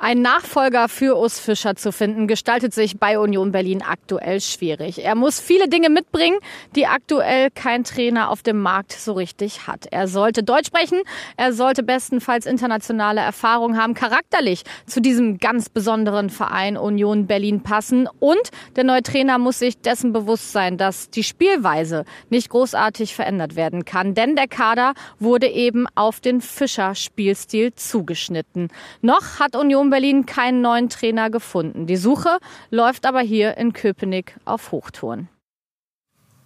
Ein 0.04 0.22
Nachfolger 0.22 0.90
für 0.90 1.16
Urs 1.18 1.40
Fischer 1.40 1.78
zu 1.78 1.94
finden, 1.94 2.28
gestaltet 2.28 2.74
sich 2.74 3.00
bei 3.00 3.18
Union 3.18 3.54
Berlin 3.54 3.82
aktuell 3.82 4.42
schwierig. 4.42 5.02
Er 5.02 5.16
muss 5.16 5.40
viele 5.40 5.70
Dinge 5.70 5.90
mitbringen, 5.90 6.40
die 6.76 6.88
aktuell 6.88 7.50
kein 7.50 7.86
Trainer 7.86 8.30
auf 8.30 8.44
dem 8.44 8.62
Markt 8.62 8.92
so 8.92 9.14
richtig 9.14 9.66
hat. 9.66 9.86
Er 9.92 10.10
sollte 10.10 10.44
Deutsch 10.44 10.68
sprechen, 10.68 11.00
er 11.38 11.54
sollte 11.54 11.84
bestenfalls 11.84 12.46
internationale 12.46 13.22
Erfahrung 13.22 13.78
haben, 13.78 13.94
charakterlich 13.94 14.64
zu 14.88 15.00
diesem 15.00 15.38
ganz 15.38 15.70
besonderen 15.70 16.30
Verein 16.30 16.76
Union 16.76 17.26
Berlin 17.26 17.64
passen 17.64 18.10
und 18.20 18.52
der 18.76 18.84
neue 18.84 19.04
Trainer 19.04 19.38
muss 19.38 19.60
sich 19.60 19.80
dessen 19.80 20.12
bewusst 20.12 20.52
sein, 20.52 20.78
dass 20.78 21.12
die 21.12 21.24
Spielweise 21.24 22.04
nicht 22.30 22.50
großartig 22.50 23.16
verändert 23.16 23.56
werden 23.56 23.86
kann, 23.86 24.16
denn 24.16 24.36
der 24.36 24.50
Kader 24.50 24.96
wurde 25.20 25.48
eben 25.48 25.86
auf 25.96 26.20
den 26.20 26.42
Fischer-Spielstil 26.42 27.74
zugeschnitten. 27.76 28.68
Noch 29.02 29.40
hat 29.40 29.56
Union 29.56 29.93
Berlin 29.94 30.26
keinen 30.26 30.62
neuen 30.62 30.90
Trainer 30.90 31.30
gefunden. 31.30 31.86
Die 31.86 31.98
Suche 31.98 32.40
läuft 32.72 33.06
aber 33.06 33.20
hier 33.22 33.58
in 33.58 33.74
Köpenick 33.74 34.36
auf 34.44 34.72
Hochtouren. 34.72 35.30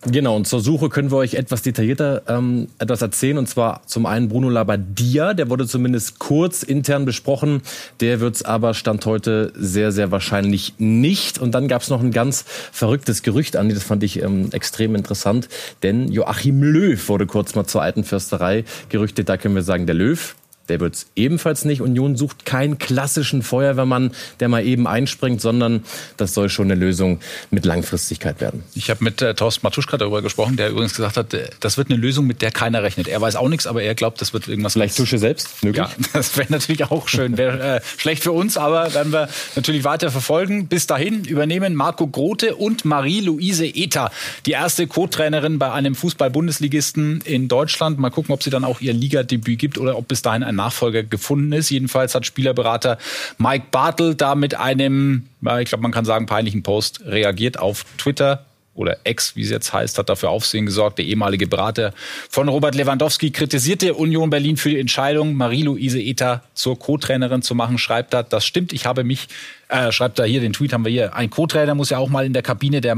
Genau, 0.05 0.35
und 0.35 0.45
zur 0.45 0.59
Suche 0.59 0.89
können 0.89 1.11
wir 1.11 1.15
euch 1.15 1.35
etwas 1.35 1.61
detaillierter 1.61 2.23
ähm, 2.27 2.67
etwas 2.77 3.01
erzählen. 3.01 3.37
Und 3.37 3.47
zwar 3.47 3.83
zum 3.85 4.05
einen 4.05 4.27
Bruno 4.27 4.49
Labbadia, 4.49 5.33
der 5.33 5.49
wurde 5.49 5.65
zumindest 5.65 6.19
kurz 6.19 6.61
intern 6.61 7.05
besprochen. 7.05 7.61
Der 8.01 8.19
wird 8.19 8.35
es 8.35 8.43
aber 8.43 8.73
Stand 8.73 9.05
heute 9.05 9.53
sehr, 9.55 9.93
sehr 9.93 10.11
wahrscheinlich 10.11 10.73
nicht. 10.77 11.39
Und 11.39 11.55
dann 11.55 11.69
gab 11.69 11.83
es 11.83 11.89
noch 11.89 12.01
ein 12.01 12.11
ganz 12.11 12.43
verrücktes 12.73 13.23
Gerücht, 13.23 13.55
Andi, 13.55 13.73
das 13.73 13.83
fand 13.83 14.03
ich 14.03 14.21
ähm, 14.21 14.49
extrem 14.51 14.93
interessant. 14.93 15.47
Denn 15.83 16.11
Joachim 16.11 16.61
Löw 16.61 17.07
wurde 17.07 17.25
kurz 17.25 17.55
mal 17.55 17.65
zur 17.65 17.81
alten 17.81 18.03
Fürsterei 18.03 18.65
gerüchtet. 18.89 19.29
Da 19.29 19.37
können 19.37 19.55
wir 19.55 19.63
sagen, 19.63 19.85
der 19.85 19.95
Löw, 19.95 20.35
der 20.69 20.79
wird 20.79 20.95
es 20.95 21.07
ebenfalls 21.15 21.65
nicht. 21.65 21.81
Union 21.81 22.15
sucht 22.15 22.45
keinen 22.45 22.77
klassischen 22.77 23.41
Feuerwehrmann, 23.41 24.11
der 24.39 24.49
mal 24.49 24.65
eben 24.65 24.87
einspringt, 24.87 25.41
sondern 25.41 25.83
das 26.17 26.33
soll 26.33 26.49
schon 26.49 26.65
eine 26.71 26.75
Lösung 26.79 27.19
mit 27.51 27.65
Langfristigkeit 27.65 28.41
werden. 28.41 28.63
Ich 28.75 28.89
habe 28.89 29.03
mit 29.03 29.21
äh, 29.21 29.33
Thorsten 29.33 29.65
Matuschka 29.65 29.97
darüber 29.97 30.21
gesprochen, 30.21 30.57
der 30.57 30.69
übrigens 30.69 30.95
gesagt 30.95 31.17
hat, 31.17 31.33
äh, 31.33 31.49
das 31.59 31.77
wird 31.77 31.89
eine 31.89 31.99
Lösung, 31.99 32.27
mit 32.27 32.41
der 32.41 32.51
keiner 32.51 32.83
rechnet. 32.83 33.07
Er 33.07 33.21
weiß 33.21 33.35
auch 33.35 33.49
nichts, 33.49 33.67
aber 33.67 33.81
er 33.81 33.95
glaubt, 33.95 34.21
das 34.21 34.33
wird 34.33 34.47
irgendwas. 34.47 34.73
Vielleicht 34.73 34.97
Tusche 34.97 35.17
selbst? 35.17 35.63
Möglich? 35.63 35.85
Ja, 35.85 35.91
das 36.13 36.35
wäre 36.37 36.51
natürlich 36.51 36.83
auch 36.85 37.07
schön. 37.07 37.37
Wäre 37.37 37.77
äh, 37.77 37.81
schlecht 37.97 38.23
für 38.23 38.31
uns, 38.31 38.57
aber 38.57 38.93
werden 38.93 39.11
wir 39.11 39.29
natürlich 39.55 39.83
weiter 39.83 40.11
verfolgen. 40.11 40.67
Bis 40.67 40.87
dahin 40.87 41.23
übernehmen 41.23 41.75
Marco 41.75 42.07
Grote 42.07 42.55
und 42.55 42.85
Marie-Louise 42.85 43.65
Ether, 43.65 44.11
die 44.45 44.51
erste 44.51 44.87
Co-Trainerin 44.87 45.59
bei 45.59 45.71
einem 45.71 45.95
Fußball-Bundesligisten 45.95 47.21
in 47.21 47.47
Deutschland. 47.47 47.99
Mal 47.99 48.09
gucken, 48.09 48.33
ob 48.33 48.43
sie 48.43 48.49
dann 48.49 48.63
auch 48.63 48.81
ihr 48.81 48.93
Ligadebüt 48.93 49.59
gibt 49.59 49.77
oder 49.77 49.97
ob 49.97 50.07
bis 50.07 50.21
dahin 50.21 50.43
ein 50.43 50.56
Nachfolger 50.57 51.03
gefunden 51.03 51.53
ist. 51.53 51.69
Jedenfalls 51.69 52.13
hat 52.13 52.25
Spielerberater 52.25 52.97
Mike 53.37 53.67
Bartel 53.71 54.15
da 54.15 54.35
mit 54.35 54.55
einem, 54.55 55.27
ich 55.59 55.69
glaube, 55.69 55.81
man 55.81 55.91
kann 55.93 56.03
sagen, 56.03 56.25
peinlichen 56.25 56.63
Post 56.63 57.01
reagiert 57.05 57.57
auf 57.57 57.85
Twitter 57.97 58.46
oder 58.77 58.97
Ex, 59.03 59.35
wie 59.35 59.41
es 59.41 59.49
jetzt 59.49 59.73
heißt, 59.73 59.97
hat 59.97 60.07
dafür 60.07 60.29
Aufsehen 60.29 60.65
gesorgt. 60.65 60.99
Der 60.99 61.05
ehemalige 61.05 61.47
Berater 61.47 61.93
von 62.29 62.47
Robert 62.47 62.75
Lewandowski 62.75 63.31
kritisierte 63.31 63.95
Union 63.95 64.29
Berlin 64.29 64.55
für 64.55 64.69
die 64.69 64.79
Entscheidung, 64.79 65.33
Marie-Louise 65.33 65.99
Eta 65.99 66.43
zur 66.53 66.77
Co-Trainerin 66.77 67.41
zu 67.41 67.55
machen, 67.55 67.77
schreibt 67.77 68.13
da, 68.13 68.23
das 68.23 68.45
stimmt, 68.45 68.73
ich 68.73 68.85
habe 68.85 69.03
mich, 69.03 69.27
äh, 69.69 69.91
schreibt 69.91 70.19
da 70.19 70.23
hier, 70.23 70.41
den 70.41 70.53
Tweet 70.53 70.73
haben 70.73 70.85
wir 70.85 70.91
hier, 70.91 71.15
ein 71.15 71.29
Co-Trainer 71.29 71.73
muss 71.73 71.89
ja 71.89 71.97
auch 71.97 72.09
mal 72.09 72.25
in 72.25 72.33
der 72.33 72.43
Kabine 72.43 72.79
der 72.79 72.97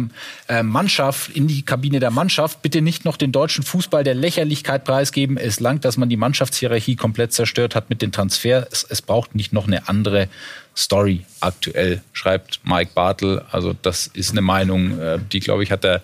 äh, 0.50 0.63
Mannschaft, 0.63 1.30
in 1.36 1.48
die 1.48 1.62
Kabine 1.62 2.00
der 2.00 2.12
Mannschaft, 2.12 2.62
bitte 2.62 2.82
nicht 2.82 3.06
noch 3.06 3.15
den 3.15 3.32
deutschen 3.32 3.63
Fußball 3.63 4.04
der 4.04 4.15
Lächerlichkeit 4.15 4.84
preisgeben. 4.84 5.38
Es 5.38 5.62
langt, 5.62 5.86
dass 5.86 5.96
man 5.96 6.10
die 6.10 6.18
Mannschaftshierarchie 6.18 6.98
komplett 6.98 7.32
zerstört 7.32 7.76
hat 7.76 7.89
mit 7.89 8.02
den 8.02 8.12
Transfers. 8.12 8.86
Es 8.89 9.02
braucht 9.02 9.34
nicht 9.34 9.54
noch 9.54 9.68
eine 9.68 9.88
andere 9.88 10.28
Story 10.80 11.26
aktuell, 11.42 12.02
schreibt 12.13 12.62
Mike 12.63 12.92
Bartel. 12.96 13.44
Also 13.52 13.76
das 13.82 14.08
ist 14.08 14.32
eine 14.32 14.42
Meinung, 14.42 14.98
äh, 15.00 15.20
die, 15.32 15.42
glaube 15.42 15.63
ich, 15.63 15.72
hat 15.72 15.84
er 15.84 16.02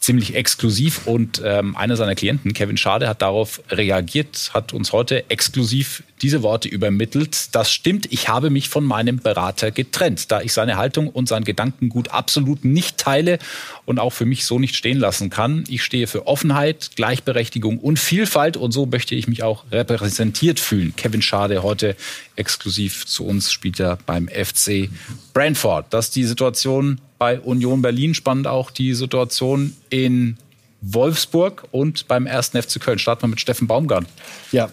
ziemlich 0.00 0.34
exklusiv. 0.34 1.06
Und 1.06 1.42
ähm, 1.44 1.76
einer 1.76 1.96
seiner 1.96 2.14
Klienten, 2.14 2.54
Kevin 2.54 2.76
Schade, 2.76 3.08
hat 3.08 3.22
darauf 3.22 3.60
reagiert, 3.70 4.50
hat 4.54 4.72
uns 4.72 4.92
heute 4.92 5.28
exklusiv 5.30 6.02
diese 6.22 6.42
Worte 6.42 6.68
übermittelt. 6.68 7.54
Das 7.54 7.72
stimmt, 7.72 8.10
ich 8.12 8.28
habe 8.28 8.50
mich 8.50 8.68
von 8.68 8.84
meinem 8.84 9.18
Berater 9.18 9.70
getrennt, 9.70 10.30
da 10.30 10.40
ich 10.40 10.52
seine 10.52 10.76
Haltung 10.76 11.08
und 11.08 11.28
sein 11.28 11.44
Gedankengut 11.44 12.10
absolut 12.10 12.64
nicht 12.64 12.98
teile 12.98 13.38
und 13.84 13.98
auch 13.98 14.10
für 14.10 14.26
mich 14.26 14.44
so 14.44 14.58
nicht 14.58 14.76
stehen 14.76 14.98
lassen 14.98 15.30
kann. 15.30 15.64
Ich 15.68 15.82
stehe 15.82 16.06
für 16.06 16.26
Offenheit, 16.26 16.90
Gleichberechtigung 16.96 17.78
und 17.78 17.98
Vielfalt 17.98 18.56
und 18.56 18.72
so 18.72 18.86
möchte 18.86 19.14
ich 19.14 19.28
mich 19.28 19.42
auch 19.42 19.64
repräsentiert 19.70 20.60
fühlen. 20.60 20.94
Kevin 20.96 21.22
Schade 21.22 21.62
heute 21.62 21.96
exklusiv 22.36 23.06
zu 23.06 23.26
uns 23.26 23.52
spielt 23.52 23.80
er 23.80 23.98
beim 24.06 24.28
FC 24.28 24.88
Brentford. 25.32 25.86
Das 25.90 26.06
ist 26.06 26.16
die 26.16 26.24
Situation 26.24 27.00
bei 27.18 27.40
Union 27.40 27.82
Berlin. 27.82 28.14
Spannend 28.14 28.46
auch 28.46 28.70
die 28.70 28.94
Situation 28.94 29.74
in 29.90 30.36
Wolfsburg 30.80 31.64
und 31.72 32.06
beim 32.06 32.26
ersten 32.26 32.60
FC 32.60 32.80
Köln. 32.80 33.00
Starten 33.00 33.22
wir 33.22 33.28
mit 33.28 33.40
Steffen 33.40 33.66
Baumgart. 33.66 34.06
Ja, 34.52 34.68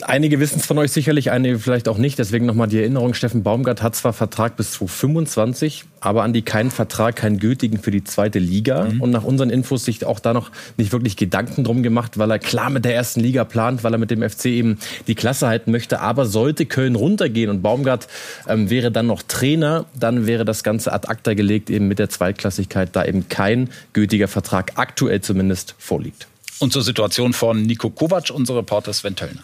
einige 0.00 0.40
wissen 0.40 0.58
es 0.58 0.66
von 0.66 0.78
euch 0.78 0.90
sicherlich, 0.90 1.30
einige 1.30 1.58
vielleicht 1.58 1.86
auch 1.86 1.98
nicht. 1.98 2.18
Deswegen 2.18 2.46
nochmal 2.46 2.68
die 2.68 2.78
Erinnerung. 2.78 3.12
Steffen 3.12 3.42
Baumgart 3.42 3.82
hat 3.82 3.94
zwar 3.94 4.14
Vertrag 4.14 4.56
bis 4.56 4.72
2025, 4.72 5.84
aber 6.00 6.22
an 6.22 6.32
die 6.32 6.40
keinen 6.42 6.70
Vertrag, 6.70 7.16
keinen 7.16 7.38
gültigen 7.38 7.78
für 7.78 7.90
die 7.90 8.02
zweite 8.04 8.38
Liga. 8.38 8.86
Mhm. 8.86 9.02
Und 9.02 9.10
nach 9.10 9.22
unseren 9.22 9.50
Infos 9.50 9.84
sich 9.84 10.04
auch 10.06 10.18
da 10.18 10.32
noch 10.32 10.50
nicht 10.78 10.92
wirklich 10.92 11.18
Gedanken 11.18 11.62
drum 11.62 11.82
gemacht, 11.82 12.16
weil 12.16 12.30
er 12.30 12.38
klar 12.38 12.70
mit 12.70 12.86
der 12.86 12.94
ersten 12.94 13.20
Liga 13.20 13.44
plant, 13.44 13.84
weil 13.84 13.92
er 13.92 13.98
mit 13.98 14.10
dem 14.10 14.28
FC 14.28 14.46
eben 14.46 14.78
die 15.08 15.14
Klasse 15.14 15.46
halten 15.46 15.72
möchte. 15.72 16.00
Aber 16.00 16.24
sollte 16.24 16.64
Köln 16.64 16.94
runtergehen 16.96 17.50
und 17.50 17.60
Baumgart 17.60 18.08
ähm, 18.48 18.70
wäre 18.70 18.90
dann 18.90 19.06
noch 19.06 19.22
Trainer, 19.22 19.84
dann 19.94 20.26
wäre 20.26 20.46
das 20.46 20.64
Ganze 20.64 20.92
ad 20.92 21.06
acta 21.06 21.34
gelegt, 21.34 21.68
eben 21.68 21.86
mit 21.86 21.98
der 21.98 22.08
Zweitklassigkeit, 22.08 22.96
da 22.96 23.04
eben 23.04 23.28
kein 23.28 23.68
gültiger 23.92 24.26
Vertrag 24.26 24.72
aktuell 24.76 25.20
zumindest 25.20 25.49
vorliegt. 25.78 26.28
Und 26.58 26.72
zur 26.72 26.82
Situation 26.82 27.32
von 27.32 27.62
Nico 27.62 27.90
Kovac, 27.90 28.30
unser 28.30 28.56
Reporter 28.56 28.92
Sven 28.92 29.16
Töllner. 29.16 29.42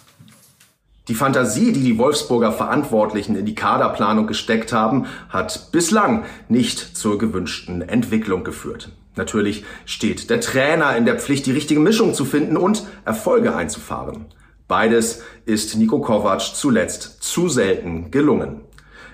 Die 1.08 1.14
Fantasie, 1.14 1.72
die 1.72 1.84
die 1.84 1.98
Wolfsburger 1.98 2.52
Verantwortlichen 2.52 3.36
in 3.36 3.46
die 3.46 3.54
Kaderplanung 3.54 4.26
gesteckt 4.26 4.72
haben, 4.72 5.06
hat 5.28 5.70
bislang 5.70 6.24
nicht 6.48 6.96
zur 6.96 7.18
gewünschten 7.18 7.80
Entwicklung 7.80 8.42
geführt. 8.42 8.90
Natürlich 9.14 9.64
steht 9.84 10.30
der 10.30 10.40
Trainer 10.40 10.96
in 10.96 11.06
der 11.06 11.18
Pflicht, 11.18 11.46
die 11.46 11.52
richtige 11.52 11.80
Mischung 11.80 12.12
zu 12.12 12.24
finden 12.24 12.56
und 12.56 12.84
Erfolge 13.04 13.54
einzufahren. 13.54 14.26
Beides 14.68 15.22
ist 15.44 15.76
Nico 15.76 16.00
Kovac 16.00 16.40
zuletzt 16.40 17.22
zu 17.22 17.48
selten 17.48 18.10
gelungen. 18.10 18.62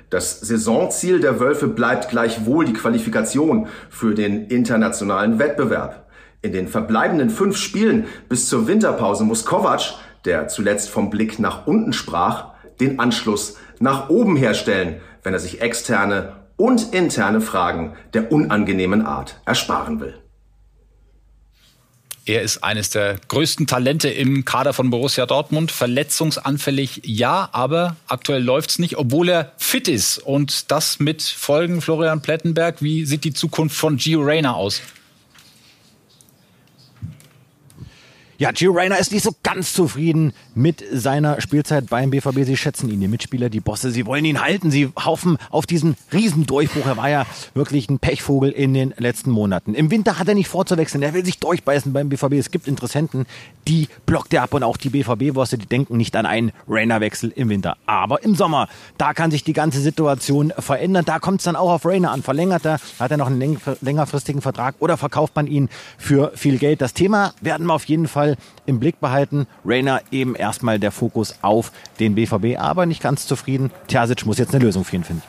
Das 0.08 0.40
Saisonziel 0.40 1.20
der 1.20 1.40
Wölfe 1.40 1.68
bleibt 1.68 2.08
gleichwohl 2.08 2.64
die 2.64 2.72
Qualifikation 2.72 3.68
für 3.90 4.14
den 4.14 4.46
internationalen 4.46 5.38
Wettbewerb. 5.38 6.01
In 6.42 6.52
den 6.52 6.68
verbleibenden 6.68 7.30
fünf 7.30 7.56
Spielen 7.56 8.06
bis 8.28 8.48
zur 8.48 8.66
Winterpause 8.66 9.24
muss 9.24 9.44
Kovac 9.44 9.94
der 10.24 10.48
zuletzt 10.48 10.88
vom 10.88 11.10
Blick 11.10 11.38
nach 11.38 11.66
unten 11.66 11.92
sprach, 11.92 12.52
den 12.80 12.98
Anschluss 12.98 13.56
nach 13.80 14.08
oben 14.08 14.36
herstellen, 14.36 15.00
wenn 15.22 15.34
er 15.34 15.40
sich 15.40 15.60
externe 15.60 16.36
und 16.56 16.94
interne 16.94 17.40
Fragen 17.40 17.94
der 18.14 18.30
unangenehmen 18.30 19.04
Art 19.04 19.40
ersparen 19.44 20.00
will. 20.00 20.18
Er 22.24 22.42
ist 22.42 22.62
eines 22.62 22.90
der 22.90 23.16
größten 23.26 23.66
Talente 23.66 24.08
im 24.08 24.44
Kader 24.44 24.72
von 24.72 24.90
Borussia 24.90 25.26
Dortmund. 25.26 25.72
Verletzungsanfällig, 25.72 27.00
ja, 27.04 27.48
aber 27.50 27.96
aktuell 28.06 28.44
läuft's 28.44 28.78
nicht, 28.78 28.96
obwohl 28.96 29.28
er 29.28 29.52
fit 29.56 29.88
ist. 29.88 30.18
Und 30.18 30.70
das 30.70 31.00
mit 31.00 31.20
Folgen 31.20 31.80
Florian 31.80 32.22
Plettenberg. 32.22 32.80
Wie 32.80 33.06
sieht 33.06 33.24
die 33.24 33.32
Zukunft 33.32 33.76
von 33.76 33.96
Gio 33.96 34.22
Reyna 34.22 34.54
aus? 34.54 34.82
Ja, 38.42 38.50
Gio 38.50 38.72
Reyna 38.72 38.96
ist 38.96 39.12
nicht 39.12 39.22
so 39.22 39.30
ganz 39.44 39.72
zufrieden 39.72 40.32
mit 40.56 40.82
seiner 40.92 41.40
Spielzeit 41.40 41.88
beim 41.88 42.10
BVB. 42.10 42.44
Sie 42.44 42.56
schätzen 42.56 42.90
ihn, 42.90 42.98
die 42.98 43.06
Mitspieler, 43.06 43.48
die 43.48 43.60
Bosse. 43.60 43.92
Sie 43.92 44.04
wollen 44.04 44.24
ihn 44.24 44.42
halten. 44.42 44.72
Sie 44.72 44.90
hoffen 44.98 45.38
auf 45.50 45.64
diesen 45.64 45.94
Riesendurchbruch. 46.12 46.84
Er 46.84 46.96
war 46.96 47.08
ja 47.08 47.24
wirklich 47.54 47.88
ein 47.88 48.00
Pechvogel 48.00 48.50
in 48.50 48.74
den 48.74 48.94
letzten 48.96 49.30
Monaten. 49.30 49.76
Im 49.76 49.92
Winter 49.92 50.18
hat 50.18 50.26
er 50.26 50.34
nicht 50.34 50.48
vorzuwechseln. 50.48 51.04
Er 51.04 51.14
will 51.14 51.24
sich 51.24 51.38
durchbeißen 51.38 51.92
beim 51.92 52.08
BVB. 52.08 52.32
Es 52.32 52.50
gibt 52.50 52.66
Interessenten, 52.66 53.26
die 53.68 53.86
blockt 54.06 54.34
er 54.34 54.42
ab 54.42 54.54
und 54.54 54.64
auch 54.64 54.76
die 54.76 54.88
BVB-Bosse, 54.88 55.56
die 55.56 55.66
denken 55.66 55.96
nicht 55.96 56.16
an 56.16 56.26
einen 56.26 56.50
Reyna-Wechsel 56.68 57.32
im 57.36 57.48
Winter. 57.48 57.76
Aber 57.86 58.24
im 58.24 58.34
Sommer, 58.34 58.68
da 58.98 59.14
kann 59.14 59.30
sich 59.30 59.44
die 59.44 59.52
ganze 59.52 59.80
Situation 59.80 60.52
verändern. 60.58 61.04
Da 61.04 61.20
kommt 61.20 61.42
es 61.42 61.44
dann 61.44 61.54
auch 61.54 61.70
auf 61.70 61.86
Reyna 61.86 62.10
an. 62.10 62.24
Verlängert 62.24 62.64
er, 62.66 62.80
hat 62.98 63.12
er 63.12 63.18
noch 63.18 63.28
einen 63.28 63.60
längerfristigen 63.82 64.42
Vertrag 64.42 64.74
oder 64.80 64.96
verkauft 64.96 65.36
man 65.36 65.46
ihn 65.46 65.68
für 65.96 66.32
viel 66.34 66.58
Geld? 66.58 66.80
Das 66.80 66.92
Thema 66.92 67.34
werden 67.40 67.68
wir 67.68 67.74
auf 67.74 67.84
jeden 67.84 68.08
Fall 68.08 68.31
im 68.66 68.80
Blick 68.80 69.00
behalten. 69.00 69.46
Rainer 69.64 70.02
eben 70.10 70.34
erstmal 70.34 70.78
der 70.78 70.92
Fokus 70.92 71.36
auf 71.42 71.72
den 72.00 72.14
BVB, 72.14 72.58
aber 72.58 72.86
nicht 72.86 73.02
ganz 73.02 73.26
zufrieden. 73.26 73.70
Terzic 73.88 74.26
muss 74.26 74.38
jetzt 74.38 74.54
eine 74.54 74.64
Lösung 74.64 74.84
für 74.84 74.96
ihn 74.96 75.04
finden. 75.04 75.22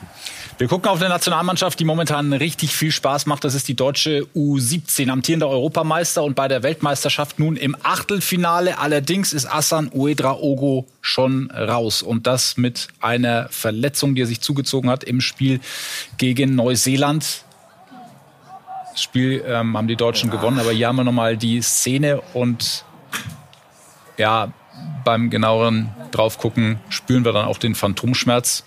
Wir 0.56 0.68
gucken 0.68 0.88
auf 0.88 1.00
eine 1.00 1.08
Nationalmannschaft, 1.08 1.80
die 1.80 1.84
momentan 1.84 2.32
richtig 2.32 2.76
viel 2.76 2.92
Spaß 2.92 3.26
macht. 3.26 3.42
Das 3.42 3.54
ist 3.54 3.66
die 3.66 3.74
deutsche 3.74 4.20
U17, 4.36 5.10
amtierender 5.10 5.48
Europameister 5.48 6.22
und 6.22 6.36
bei 6.36 6.46
der 6.46 6.62
Weltmeisterschaft 6.62 7.40
nun 7.40 7.56
im 7.56 7.76
Achtelfinale. 7.82 8.78
Allerdings 8.78 9.32
ist 9.32 9.46
Assan 9.46 9.90
Uedraogo 9.92 10.86
schon 11.00 11.50
raus 11.50 12.02
und 12.02 12.28
das 12.28 12.56
mit 12.56 12.86
einer 13.00 13.48
Verletzung, 13.50 14.14
die 14.14 14.22
er 14.22 14.26
sich 14.26 14.40
zugezogen 14.40 14.90
hat 14.90 15.02
im 15.02 15.20
Spiel 15.20 15.58
gegen 16.18 16.54
Neuseeland. 16.54 17.42
Das 18.92 19.02
Spiel 19.02 19.42
ähm, 19.44 19.76
haben 19.76 19.88
die 19.88 19.96
Deutschen 19.96 20.30
gewonnen, 20.30 20.60
aber 20.60 20.70
hier 20.70 20.86
haben 20.86 20.96
wir 20.96 21.04
nochmal 21.04 21.36
die 21.36 21.60
Szene 21.62 22.22
und 22.32 22.84
ja, 24.16 24.52
beim 25.04 25.30
genaueren 25.30 25.90
draufgucken 26.10 26.78
spüren 26.88 27.24
wir 27.24 27.32
dann 27.32 27.46
auch 27.46 27.58
den 27.58 27.74
Phantomschmerz. 27.74 28.64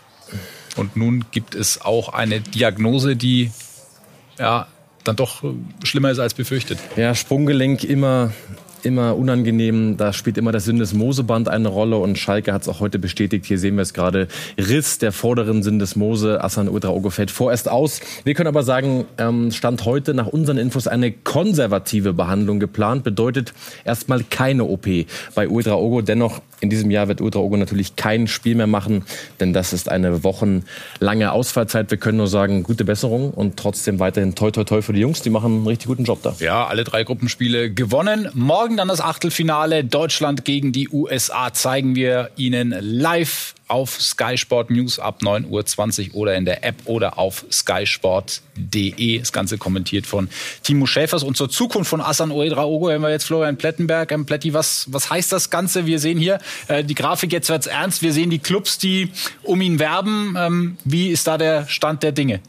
Und 0.75 0.95
nun 0.95 1.25
gibt 1.31 1.55
es 1.55 1.81
auch 1.81 2.09
eine 2.09 2.39
Diagnose, 2.39 3.15
die 3.15 3.51
ja 4.37 4.67
dann 5.03 5.15
doch 5.15 5.43
schlimmer 5.83 6.11
ist 6.11 6.19
als 6.19 6.33
befürchtet. 6.33 6.79
Ja, 6.95 7.15
Sprunggelenk 7.15 7.83
immer 7.83 8.31
immer 8.87 9.17
unangenehm. 9.17 9.97
Da 9.97 10.13
spielt 10.13 10.37
immer 10.37 10.51
das 10.51 10.65
Syndesmoseband 10.65 11.49
eine 11.49 11.67
Rolle 11.67 11.97
und 11.97 12.17
Schalke 12.17 12.53
hat 12.53 12.61
es 12.63 12.69
auch 12.69 12.79
heute 12.79 12.97
bestätigt. 12.97 13.45
Hier 13.45 13.59
sehen 13.59 13.75
wir 13.75 13.81
es 13.81 13.93
gerade. 13.93 14.29
Riss 14.57 14.97
der 14.97 15.11
vorderen 15.11 15.61
Syndesmose. 15.61 16.43
Assan 16.43 16.69
Udraogo 16.69 17.09
fällt 17.09 17.29
vorerst 17.29 17.69
aus. 17.69 17.99
Wir 18.23 18.33
können 18.33 18.47
aber 18.47 18.63
sagen, 18.63 19.05
ähm, 19.17 19.51
Stand 19.51 19.83
heute 19.83 20.13
nach 20.13 20.27
unseren 20.27 20.57
Infos 20.57 20.87
eine 20.87 21.11
konservative 21.11 22.13
Behandlung 22.13 22.59
geplant. 22.59 23.03
Bedeutet 23.03 23.53
erstmal 23.83 24.23
keine 24.23 24.63
OP 24.63 24.87
bei 25.35 25.49
Udraogo. 25.49 26.01
Dennoch 26.01 26.41
in 26.59 26.69
diesem 26.69 26.91
Jahr 26.91 27.07
wird 27.07 27.21
Udraogo 27.21 27.57
natürlich 27.57 27.95
kein 27.95 28.27
Spiel 28.27 28.55
mehr 28.55 28.67
machen, 28.67 29.03
denn 29.39 29.53
das 29.53 29.73
ist 29.73 29.89
eine 29.89 30.23
wochenlange 30.23 31.31
Ausfallzeit. 31.31 31.91
Wir 31.91 31.97
können 31.97 32.17
nur 32.17 32.27
sagen, 32.27 32.63
gute 32.63 32.85
Besserung 32.85 33.31
und 33.31 33.57
trotzdem 33.57 33.99
weiterhin 33.99 34.35
toi 34.35 34.51
toi 34.51 34.63
toi 34.63 34.81
für 34.81 34.93
die 34.93 35.01
Jungs. 35.01 35.21
Die 35.21 35.29
machen 35.29 35.53
einen 35.57 35.67
richtig 35.67 35.87
guten 35.87 36.03
Job 36.03 36.21
da. 36.23 36.35
Ja, 36.39 36.67
alle 36.67 36.83
drei 36.83 37.03
Gruppenspiele 37.03 37.71
gewonnen. 37.71 38.29
Morgen 38.33 38.77
dann 38.77 38.87
das 38.87 39.01
Achtelfinale. 39.01 39.83
Deutschland 39.83 40.45
gegen 40.45 40.71
die 40.71 40.89
USA 40.89 41.53
zeigen 41.53 41.95
wir 41.95 42.31
Ihnen 42.35 42.75
live 42.79 43.53
auf 43.67 44.01
Sky 44.01 44.37
Sport 44.37 44.69
News 44.69 44.99
ab 44.99 45.19
9.20 45.21 46.11
Uhr 46.11 46.15
oder 46.15 46.35
in 46.35 46.45
der 46.45 46.63
App 46.63 46.75
oder 46.85 47.17
auf 47.17 47.45
skysport.de. 47.51 49.19
Das 49.19 49.31
Ganze 49.31 49.57
kommentiert 49.57 50.05
von 50.05 50.29
Timo 50.63 50.85
Schäfers. 50.85 51.23
Und 51.23 51.37
zur 51.37 51.49
Zukunft 51.49 51.89
von 51.89 52.01
Asan 52.01 52.31
Oedraogo 52.31 52.89
haben 52.89 53.01
wir 53.01 53.09
jetzt 53.09 53.25
Florian 53.25 53.57
Plettenberg. 53.57 54.11
Ähm, 54.11 54.25
Pletti, 54.25 54.53
was, 54.53 54.87
was 54.91 55.09
heißt 55.09 55.31
das 55.31 55.49
Ganze? 55.49 55.85
Wir 55.85 55.99
sehen 55.99 56.17
hier 56.17 56.39
äh, 56.67 56.83
die 56.83 56.95
Grafik, 56.95 57.31
jetzt 57.31 57.49
wird's 57.49 57.67
ernst. 57.67 58.01
Wir 58.01 58.13
sehen 58.13 58.29
die 58.29 58.39
Clubs, 58.39 58.77
die 58.77 59.11
um 59.43 59.61
ihn 59.61 59.79
werben. 59.79 60.35
Ähm, 60.37 60.77
wie 60.83 61.09
ist 61.09 61.27
da 61.27 61.37
der 61.37 61.67
Stand 61.67 62.03
der 62.03 62.11
Dinge? 62.11 62.41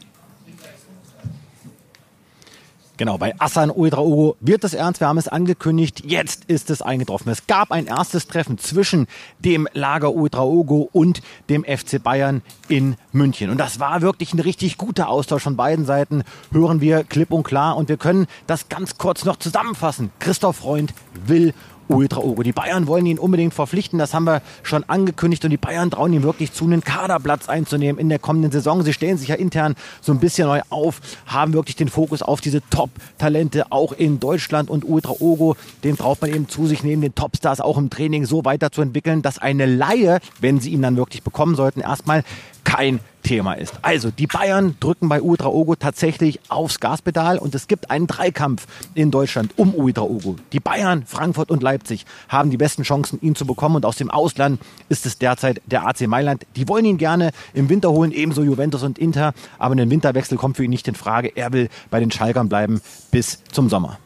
Genau, 2.99 3.17
bei 3.17 3.33
Assan 3.39 3.71
Uedraogo 3.71 4.35
wird 4.41 4.65
es 4.65 4.73
ernst. 4.73 4.99
Wir 4.99 5.07
haben 5.07 5.17
es 5.17 5.29
angekündigt. 5.29 6.03
Jetzt 6.05 6.43
ist 6.49 6.69
es 6.69 6.81
eingetroffen. 6.81 7.31
Es 7.31 7.47
gab 7.47 7.71
ein 7.71 7.87
erstes 7.87 8.27
Treffen 8.27 8.57
zwischen 8.57 9.07
dem 9.39 9.69
Lager 9.71 10.13
Uedraogo 10.13 10.89
und 10.91 11.21
dem 11.49 11.63
FC 11.63 12.03
Bayern 12.03 12.41
in 12.67 12.97
München. 13.13 13.51
Und 13.51 13.57
das 13.57 13.79
war 13.79 14.01
wirklich 14.01 14.33
ein 14.33 14.41
richtig 14.41 14.75
guter 14.75 15.07
Austausch 15.07 15.43
von 15.43 15.55
beiden 15.55 15.85
Seiten. 15.85 16.23
Hören 16.51 16.81
wir 16.81 17.05
klipp 17.05 17.31
und 17.31 17.43
klar. 17.43 17.77
Und 17.77 17.87
wir 17.87 17.95
können 17.95 18.27
das 18.47 18.67
ganz 18.67 18.97
kurz 18.97 19.23
noch 19.23 19.37
zusammenfassen. 19.37 20.11
Christoph 20.19 20.57
Freund 20.57 20.93
will 21.25 21.53
Ultra-Ogo. 21.89 22.43
Die 22.43 22.51
Bayern 22.51 22.87
wollen 22.87 23.05
ihn 23.05 23.19
unbedingt 23.19 23.53
verpflichten, 23.53 23.99
das 23.99 24.13
haben 24.13 24.25
wir 24.25 24.41
schon 24.63 24.83
angekündigt 24.85 25.43
und 25.43 25.51
die 25.51 25.57
Bayern 25.57 25.91
trauen 25.91 26.13
ihm 26.13 26.23
wirklich 26.23 26.53
zu, 26.53 26.65
einen 26.65 26.83
Kaderplatz 26.83 27.49
einzunehmen 27.49 27.99
in 27.99 28.09
der 28.09 28.19
kommenden 28.19 28.51
Saison. 28.51 28.83
Sie 28.83 28.93
stellen 28.93 29.17
sich 29.17 29.29
ja 29.29 29.35
intern 29.35 29.75
so 30.01 30.11
ein 30.11 30.19
bisschen 30.19 30.47
neu 30.47 30.61
auf, 30.69 31.01
haben 31.25 31.53
wirklich 31.53 31.75
den 31.75 31.89
Fokus 31.89 32.21
auf 32.21 32.41
diese 32.41 32.61
Top-Talente 32.69 33.71
auch 33.71 33.93
in 33.93 34.19
Deutschland 34.19 34.69
und 34.69 34.85
Ultra-Ogo, 34.87 35.55
den 35.83 35.95
braucht 35.95 36.21
man 36.21 36.33
eben 36.33 36.47
zu 36.47 36.67
sich 36.67 36.83
nehmen, 36.83 37.01
den 37.01 37.15
Topstars 37.15 37.61
auch 37.61 37.77
im 37.77 37.89
Training 37.89 38.25
so 38.25 38.45
weiterzuentwickeln, 38.45 39.21
dass 39.21 39.39
eine 39.39 39.65
Laie, 39.65 40.19
wenn 40.39 40.59
sie 40.59 40.71
ihn 40.71 40.81
dann 40.81 40.97
wirklich 40.97 41.23
bekommen 41.23 41.55
sollten, 41.55 41.81
erstmal 41.81 42.23
kein 42.69 42.99
Thema 43.23 43.53
ist. 43.53 43.73
Also, 43.81 44.11
die 44.11 44.27
Bayern 44.27 44.75
drücken 44.79 45.09
bei 45.09 45.21
Ultra 45.21 45.47
Ogo 45.47 45.75
tatsächlich 45.75 46.39
aufs 46.49 46.79
Gaspedal 46.79 47.39
und 47.39 47.55
es 47.55 47.67
gibt 47.67 47.89
einen 47.89 48.05
Dreikampf 48.05 48.67
in 48.93 49.09
Deutschland 49.09 49.53
um 49.57 49.73
Ultra 49.73 50.03
Ogo. 50.03 50.35
Die 50.53 50.59
Bayern, 50.59 51.03
Frankfurt 51.05 51.49
und 51.49 51.63
Leipzig 51.63 52.05
haben 52.27 52.51
die 52.51 52.57
besten 52.57 52.83
Chancen, 52.83 53.19
ihn 53.21 53.35
zu 53.35 53.45
bekommen 53.45 53.77
und 53.77 53.85
aus 53.85 53.97
dem 53.97 54.11
Ausland 54.11 54.61
ist 54.87 55.05
es 55.05 55.17
derzeit 55.17 55.61
der 55.65 55.87
AC 55.87 56.01
Mailand. 56.07 56.45
Die 56.55 56.67
wollen 56.67 56.85
ihn 56.85 56.97
gerne 56.97 57.31
im 57.53 57.69
Winter 57.69 57.89
holen, 57.89 58.11
ebenso 58.11 58.43
Juventus 58.43 58.83
und 58.83 58.99
Inter, 58.99 59.33
aber 59.57 59.75
ein 59.75 59.89
Winterwechsel 59.89 60.37
kommt 60.37 60.57
für 60.57 60.63
ihn 60.63 60.69
nicht 60.69 60.87
in 60.87 60.95
Frage. 60.95 61.29
Er 61.35 61.51
will 61.51 61.69
bei 61.89 61.99
den 61.99 62.11
Schalkern 62.11 62.49
bleiben 62.49 62.81
bis 63.11 63.43
zum 63.51 63.69
Sommer. 63.69 63.97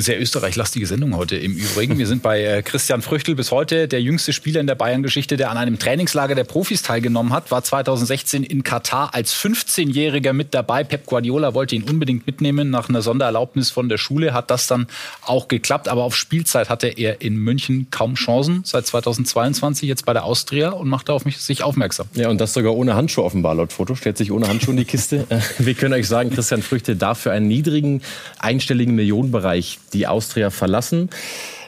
Sehr 0.00 0.18
österreichlastige 0.18 0.86
Sendung 0.86 1.14
heute 1.14 1.36
im 1.36 1.54
Übrigen. 1.54 1.98
Wir 1.98 2.06
sind 2.06 2.22
bei 2.22 2.42
äh, 2.42 2.62
Christian 2.62 3.02
Früchtel 3.02 3.34
bis 3.34 3.50
heute 3.50 3.86
der 3.86 4.00
jüngste 4.00 4.32
Spieler 4.32 4.58
in 4.58 4.66
der 4.66 4.74
Bayern-Geschichte, 4.74 5.36
der 5.36 5.50
an 5.50 5.58
einem 5.58 5.78
Trainingslager 5.78 6.34
der 6.34 6.44
Profis 6.44 6.80
teilgenommen 6.80 7.34
hat, 7.34 7.50
war 7.50 7.62
2016 7.62 8.42
in 8.42 8.62
Katar 8.62 9.12
als 9.12 9.34
15-Jähriger 9.36 10.32
mit 10.32 10.54
dabei. 10.54 10.84
Pep 10.84 11.04
Guardiola 11.04 11.52
wollte 11.52 11.76
ihn 11.76 11.82
unbedingt 11.82 12.26
mitnehmen. 12.26 12.70
Nach 12.70 12.88
einer 12.88 13.02
Sondererlaubnis 13.02 13.70
von 13.70 13.90
der 13.90 13.98
Schule 13.98 14.32
hat 14.32 14.50
das 14.50 14.66
dann 14.66 14.86
auch 15.20 15.48
geklappt. 15.48 15.86
Aber 15.86 16.04
auf 16.04 16.16
Spielzeit 16.16 16.70
hatte 16.70 16.86
er 16.88 17.20
in 17.20 17.36
München 17.36 17.88
kaum 17.90 18.14
Chancen. 18.14 18.62
Seit 18.64 18.86
2022 18.86 19.86
jetzt 19.86 20.06
bei 20.06 20.14
der 20.14 20.24
Austria 20.24 20.70
und 20.70 20.88
macht 20.88 21.10
da 21.10 21.12
auf 21.12 21.26
mich 21.26 21.36
sich 21.36 21.62
aufmerksam. 21.62 22.06
Ja, 22.14 22.30
und 22.30 22.40
das 22.40 22.54
sogar 22.54 22.74
ohne 22.74 22.94
Handschuhe 22.94 23.24
offenbar 23.24 23.54
laut 23.54 23.74
Foto. 23.74 23.94
Stellt 23.96 24.16
sich 24.16 24.32
ohne 24.32 24.48
Handschuhe 24.48 24.72
in 24.72 24.78
die 24.78 24.86
Kiste. 24.86 25.26
Wir 25.58 25.74
können 25.74 25.92
euch 25.92 26.08
sagen, 26.08 26.30
Christian 26.30 26.62
Früchte 26.62 26.96
darf 26.96 27.18
für 27.18 27.32
einen 27.32 27.48
niedrigen 27.48 28.00
einstelligen 28.38 28.94
Millionenbereich 28.94 29.78
die 29.92 30.06
Austria 30.06 30.50
verlassen. 30.50 31.10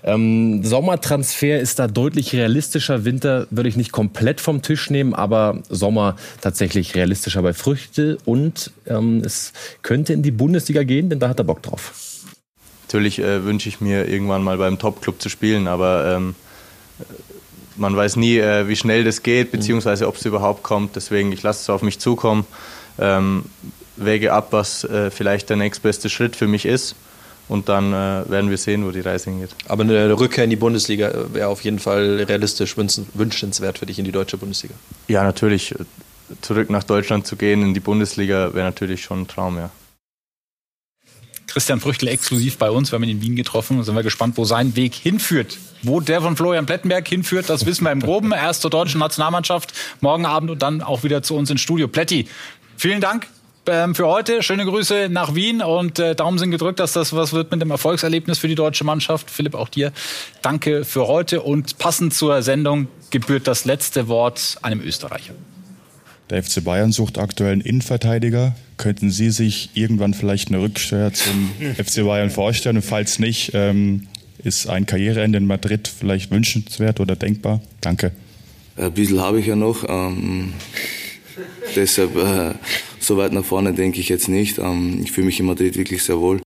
Ähm, 0.04 0.64
Sommertransfer 0.64 1.60
ist 1.60 1.78
da 1.78 1.86
deutlich 1.86 2.32
realistischer. 2.32 3.04
Winter 3.04 3.46
würde 3.50 3.68
ich 3.68 3.76
nicht 3.76 3.92
komplett 3.92 4.40
vom 4.40 4.62
Tisch 4.62 4.90
nehmen, 4.90 5.14
aber 5.14 5.62
Sommer 5.68 6.16
tatsächlich 6.40 6.94
realistischer 6.94 7.42
bei 7.42 7.52
Früchte. 7.52 8.18
Und 8.24 8.72
ähm, 8.86 9.22
es 9.24 9.52
könnte 9.82 10.12
in 10.12 10.22
die 10.22 10.32
Bundesliga 10.32 10.82
gehen, 10.82 11.08
denn 11.08 11.20
da 11.20 11.28
hat 11.28 11.38
er 11.38 11.44
Bock 11.44 11.62
drauf. 11.62 11.92
Natürlich 12.88 13.20
äh, 13.20 13.44
wünsche 13.44 13.68
ich 13.68 13.80
mir 13.80 14.08
irgendwann 14.08 14.42
mal 14.42 14.58
beim 14.58 14.78
Top-Club 14.78 15.22
zu 15.22 15.28
spielen, 15.28 15.66
aber 15.66 16.16
ähm, 16.16 16.34
man 17.76 17.96
weiß 17.96 18.16
nie, 18.16 18.36
äh, 18.38 18.68
wie 18.68 18.76
schnell 18.76 19.04
das 19.04 19.22
geht, 19.22 19.52
beziehungsweise 19.52 20.08
ob 20.08 20.16
es 20.16 20.26
überhaupt 20.26 20.62
kommt. 20.62 20.96
Deswegen, 20.96 21.32
ich 21.32 21.42
lasse 21.42 21.62
es 21.62 21.70
auf 21.70 21.82
mich 21.82 22.00
zukommen, 22.00 22.44
ähm, 22.98 23.44
wäge 23.96 24.32
ab, 24.32 24.48
was 24.50 24.84
äh, 24.84 25.10
vielleicht 25.10 25.48
der 25.48 25.56
nächstbeste 25.56 26.10
Schritt 26.10 26.34
für 26.34 26.48
mich 26.48 26.66
ist 26.66 26.96
und 27.48 27.68
dann 27.68 27.92
äh, 27.92 28.30
werden 28.30 28.50
wir 28.50 28.58
sehen, 28.58 28.86
wo 28.86 28.90
die 28.90 29.00
Reise 29.00 29.30
hingeht. 29.30 29.50
Aber 29.68 29.82
eine 29.82 30.18
Rückkehr 30.18 30.44
in 30.44 30.50
die 30.50 30.56
Bundesliga 30.56 31.12
wäre 31.32 31.48
auf 31.48 31.62
jeden 31.64 31.78
Fall 31.78 32.24
realistisch 32.28 32.76
wünschenswert 32.76 33.78
für 33.78 33.86
dich 33.86 33.98
in 33.98 34.04
die 34.04 34.12
deutsche 34.12 34.36
Bundesliga. 34.38 34.74
Ja, 35.08 35.22
natürlich. 35.22 35.74
Zurück 36.40 36.70
nach 36.70 36.84
Deutschland 36.84 37.26
zu 37.26 37.36
gehen 37.36 37.62
in 37.62 37.74
die 37.74 37.80
Bundesliga 37.80 38.54
wäre 38.54 38.64
natürlich 38.64 39.02
schon 39.02 39.22
ein 39.22 39.28
Traum, 39.28 39.58
ja. 39.58 39.70
Christian 41.46 41.80
Früchtel 41.80 42.08
exklusiv 42.08 42.56
bei 42.56 42.70
uns. 42.70 42.90
Wir 42.90 42.96
haben 42.96 43.02
ihn 43.02 43.10
in 43.10 43.20
Wien 43.20 43.36
getroffen 43.36 43.76
und 43.76 43.84
sind 43.84 43.94
wir 43.94 44.02
gespannt, 44.02 44.38
wo 44.38 44.46
sein 44.46 44.74
Weg 44.74 44.94
hinführt. 44.94 45.58
Wo 45.82 46.00
der 46.00 46.22
von 46.22 46.34
Florian 46.34 46.64
Plettenberg 46.64 47.06
hinführt, 47.06 47.50
das 47.50 47.66
wissen 47.66 47.84
wir 47.84 47.92
im 47.92 48.00
Groben. 48.00 48.32
Erst 48.32 48.62
zur 48.62 48.70
deutschen 48.70 49.00
Nationalmannschaft, 49.00 49.74
morgen 50.00 50.24
Abend 50.24 50.50
und 50.50 50.62
dann 50.62 50.80
auch 50.80 51.02
wieder 51.02 51.22
zu 51.22 51.36
uns 51.36 51.50
ins 51.50 51.60
Studio. 51.60 51.88
Pletti, 51.88 52.26
vielen 52.78 53.02
Dank 53.02 53.26
ähm, 53.66 53.94
für 53.94 54.06
heute. 54.06 54.42
Schöne 54.42 54.64
Grüße 54.64 55.08
nach 55.10 55.34
Wien 55.34 55.62
und 55.62 55.98
äh, 55.98 56.14
Daumen 56.14 56.38
sind 56.38 56.50
gedrückt, 56.50 56.80
dass 56.80 56.92
das 56.92 57.14
was 57.14 57.32
wird 57.32 57.50
mit 57.50 57.60
dem 57.60 57.70
Erfolgserlebnis 57.70 58.38
für 58.38 58.48
die 58.48 58.54
deutsche 58.54 58.84
Mannschaft. 58.84 59.30
Philipp, 59.30 59.54
auch 59.54 59.68
dir 59.68 59.92
danke 60.42 60.84
für 60.84 61.06
heute 61.06 61.42
und 61.42 61.78
passend 61.78 62.14
zur 62.14 62.42
Sendung 62.42 62.88
gebührt 63.10 63.46
das 63.46 63.64
letzte 63.64 64.08
Wort 64.08 64.58
einem 64.62 64.80
Österreicher. 64.80 65.34
Der 66.30 66.42
FC 66.42 66.64
Bayern 66.64 66.92
sucht 66.92 67.18
aktuell 67.18 67.52
einen 67.52 67.60
Innenverteidiger. 67.60 68.54
Könnten 68.78 69.10
Sie 69.10 69.30
sich 69.30 69.70
irgendwann 69.74 70.14
vielleicht 70.14 70.48
eine 70.48 70.62
Rückkehr 70.62 71.12
zum 71.12 71.50
FC 71.76 72.04
Bayern 72.04 72.30
vorstellen? 72.30 72.76
Und 72.76 72.82
falls 72.82 73.18
nicht, 73.18 73.50
ähm, 73.54 74.08
ist 74.42 74.66
ein 74.68 74.86
Karriereende 74.86 75.38
in 75.38 75.46
Madrid 75.46 75.88
vielleicht 75.88 76.30
wünschenswert 76.30 77.00
oder 77.00 77.16
denkbar? 77.16 77.60
Danke. 77.80 78.12
Ein 78.76 78.92
bisschen 78.92 79.20
habe 79.20 79.40
ich 79.40 79.46
ja 79.46 79.56
noch. 79.56 79.84
Ähm, 79.88 80.54
deshalb 81.76 82.16
äh, 82.16 82.54
so 83.02 83.16
weit 83.16 83.32
nach 83.32 83.44
vorne 83.44 83.72
denke 83.72 84.00
ich 84.00 84.08
jetzt 84.08 84.28
nicht. 84.28 84.58
Ähm, 84.58 85.00
ich 85.02 85.12
fühle 85.12 85.26
mich 85.26 85.40
in 85.40 85.46
Madrid 85.46 85.76
wirklich 85.76 86.02
sehr 86.02 86.18
wohl. 86.20 86.40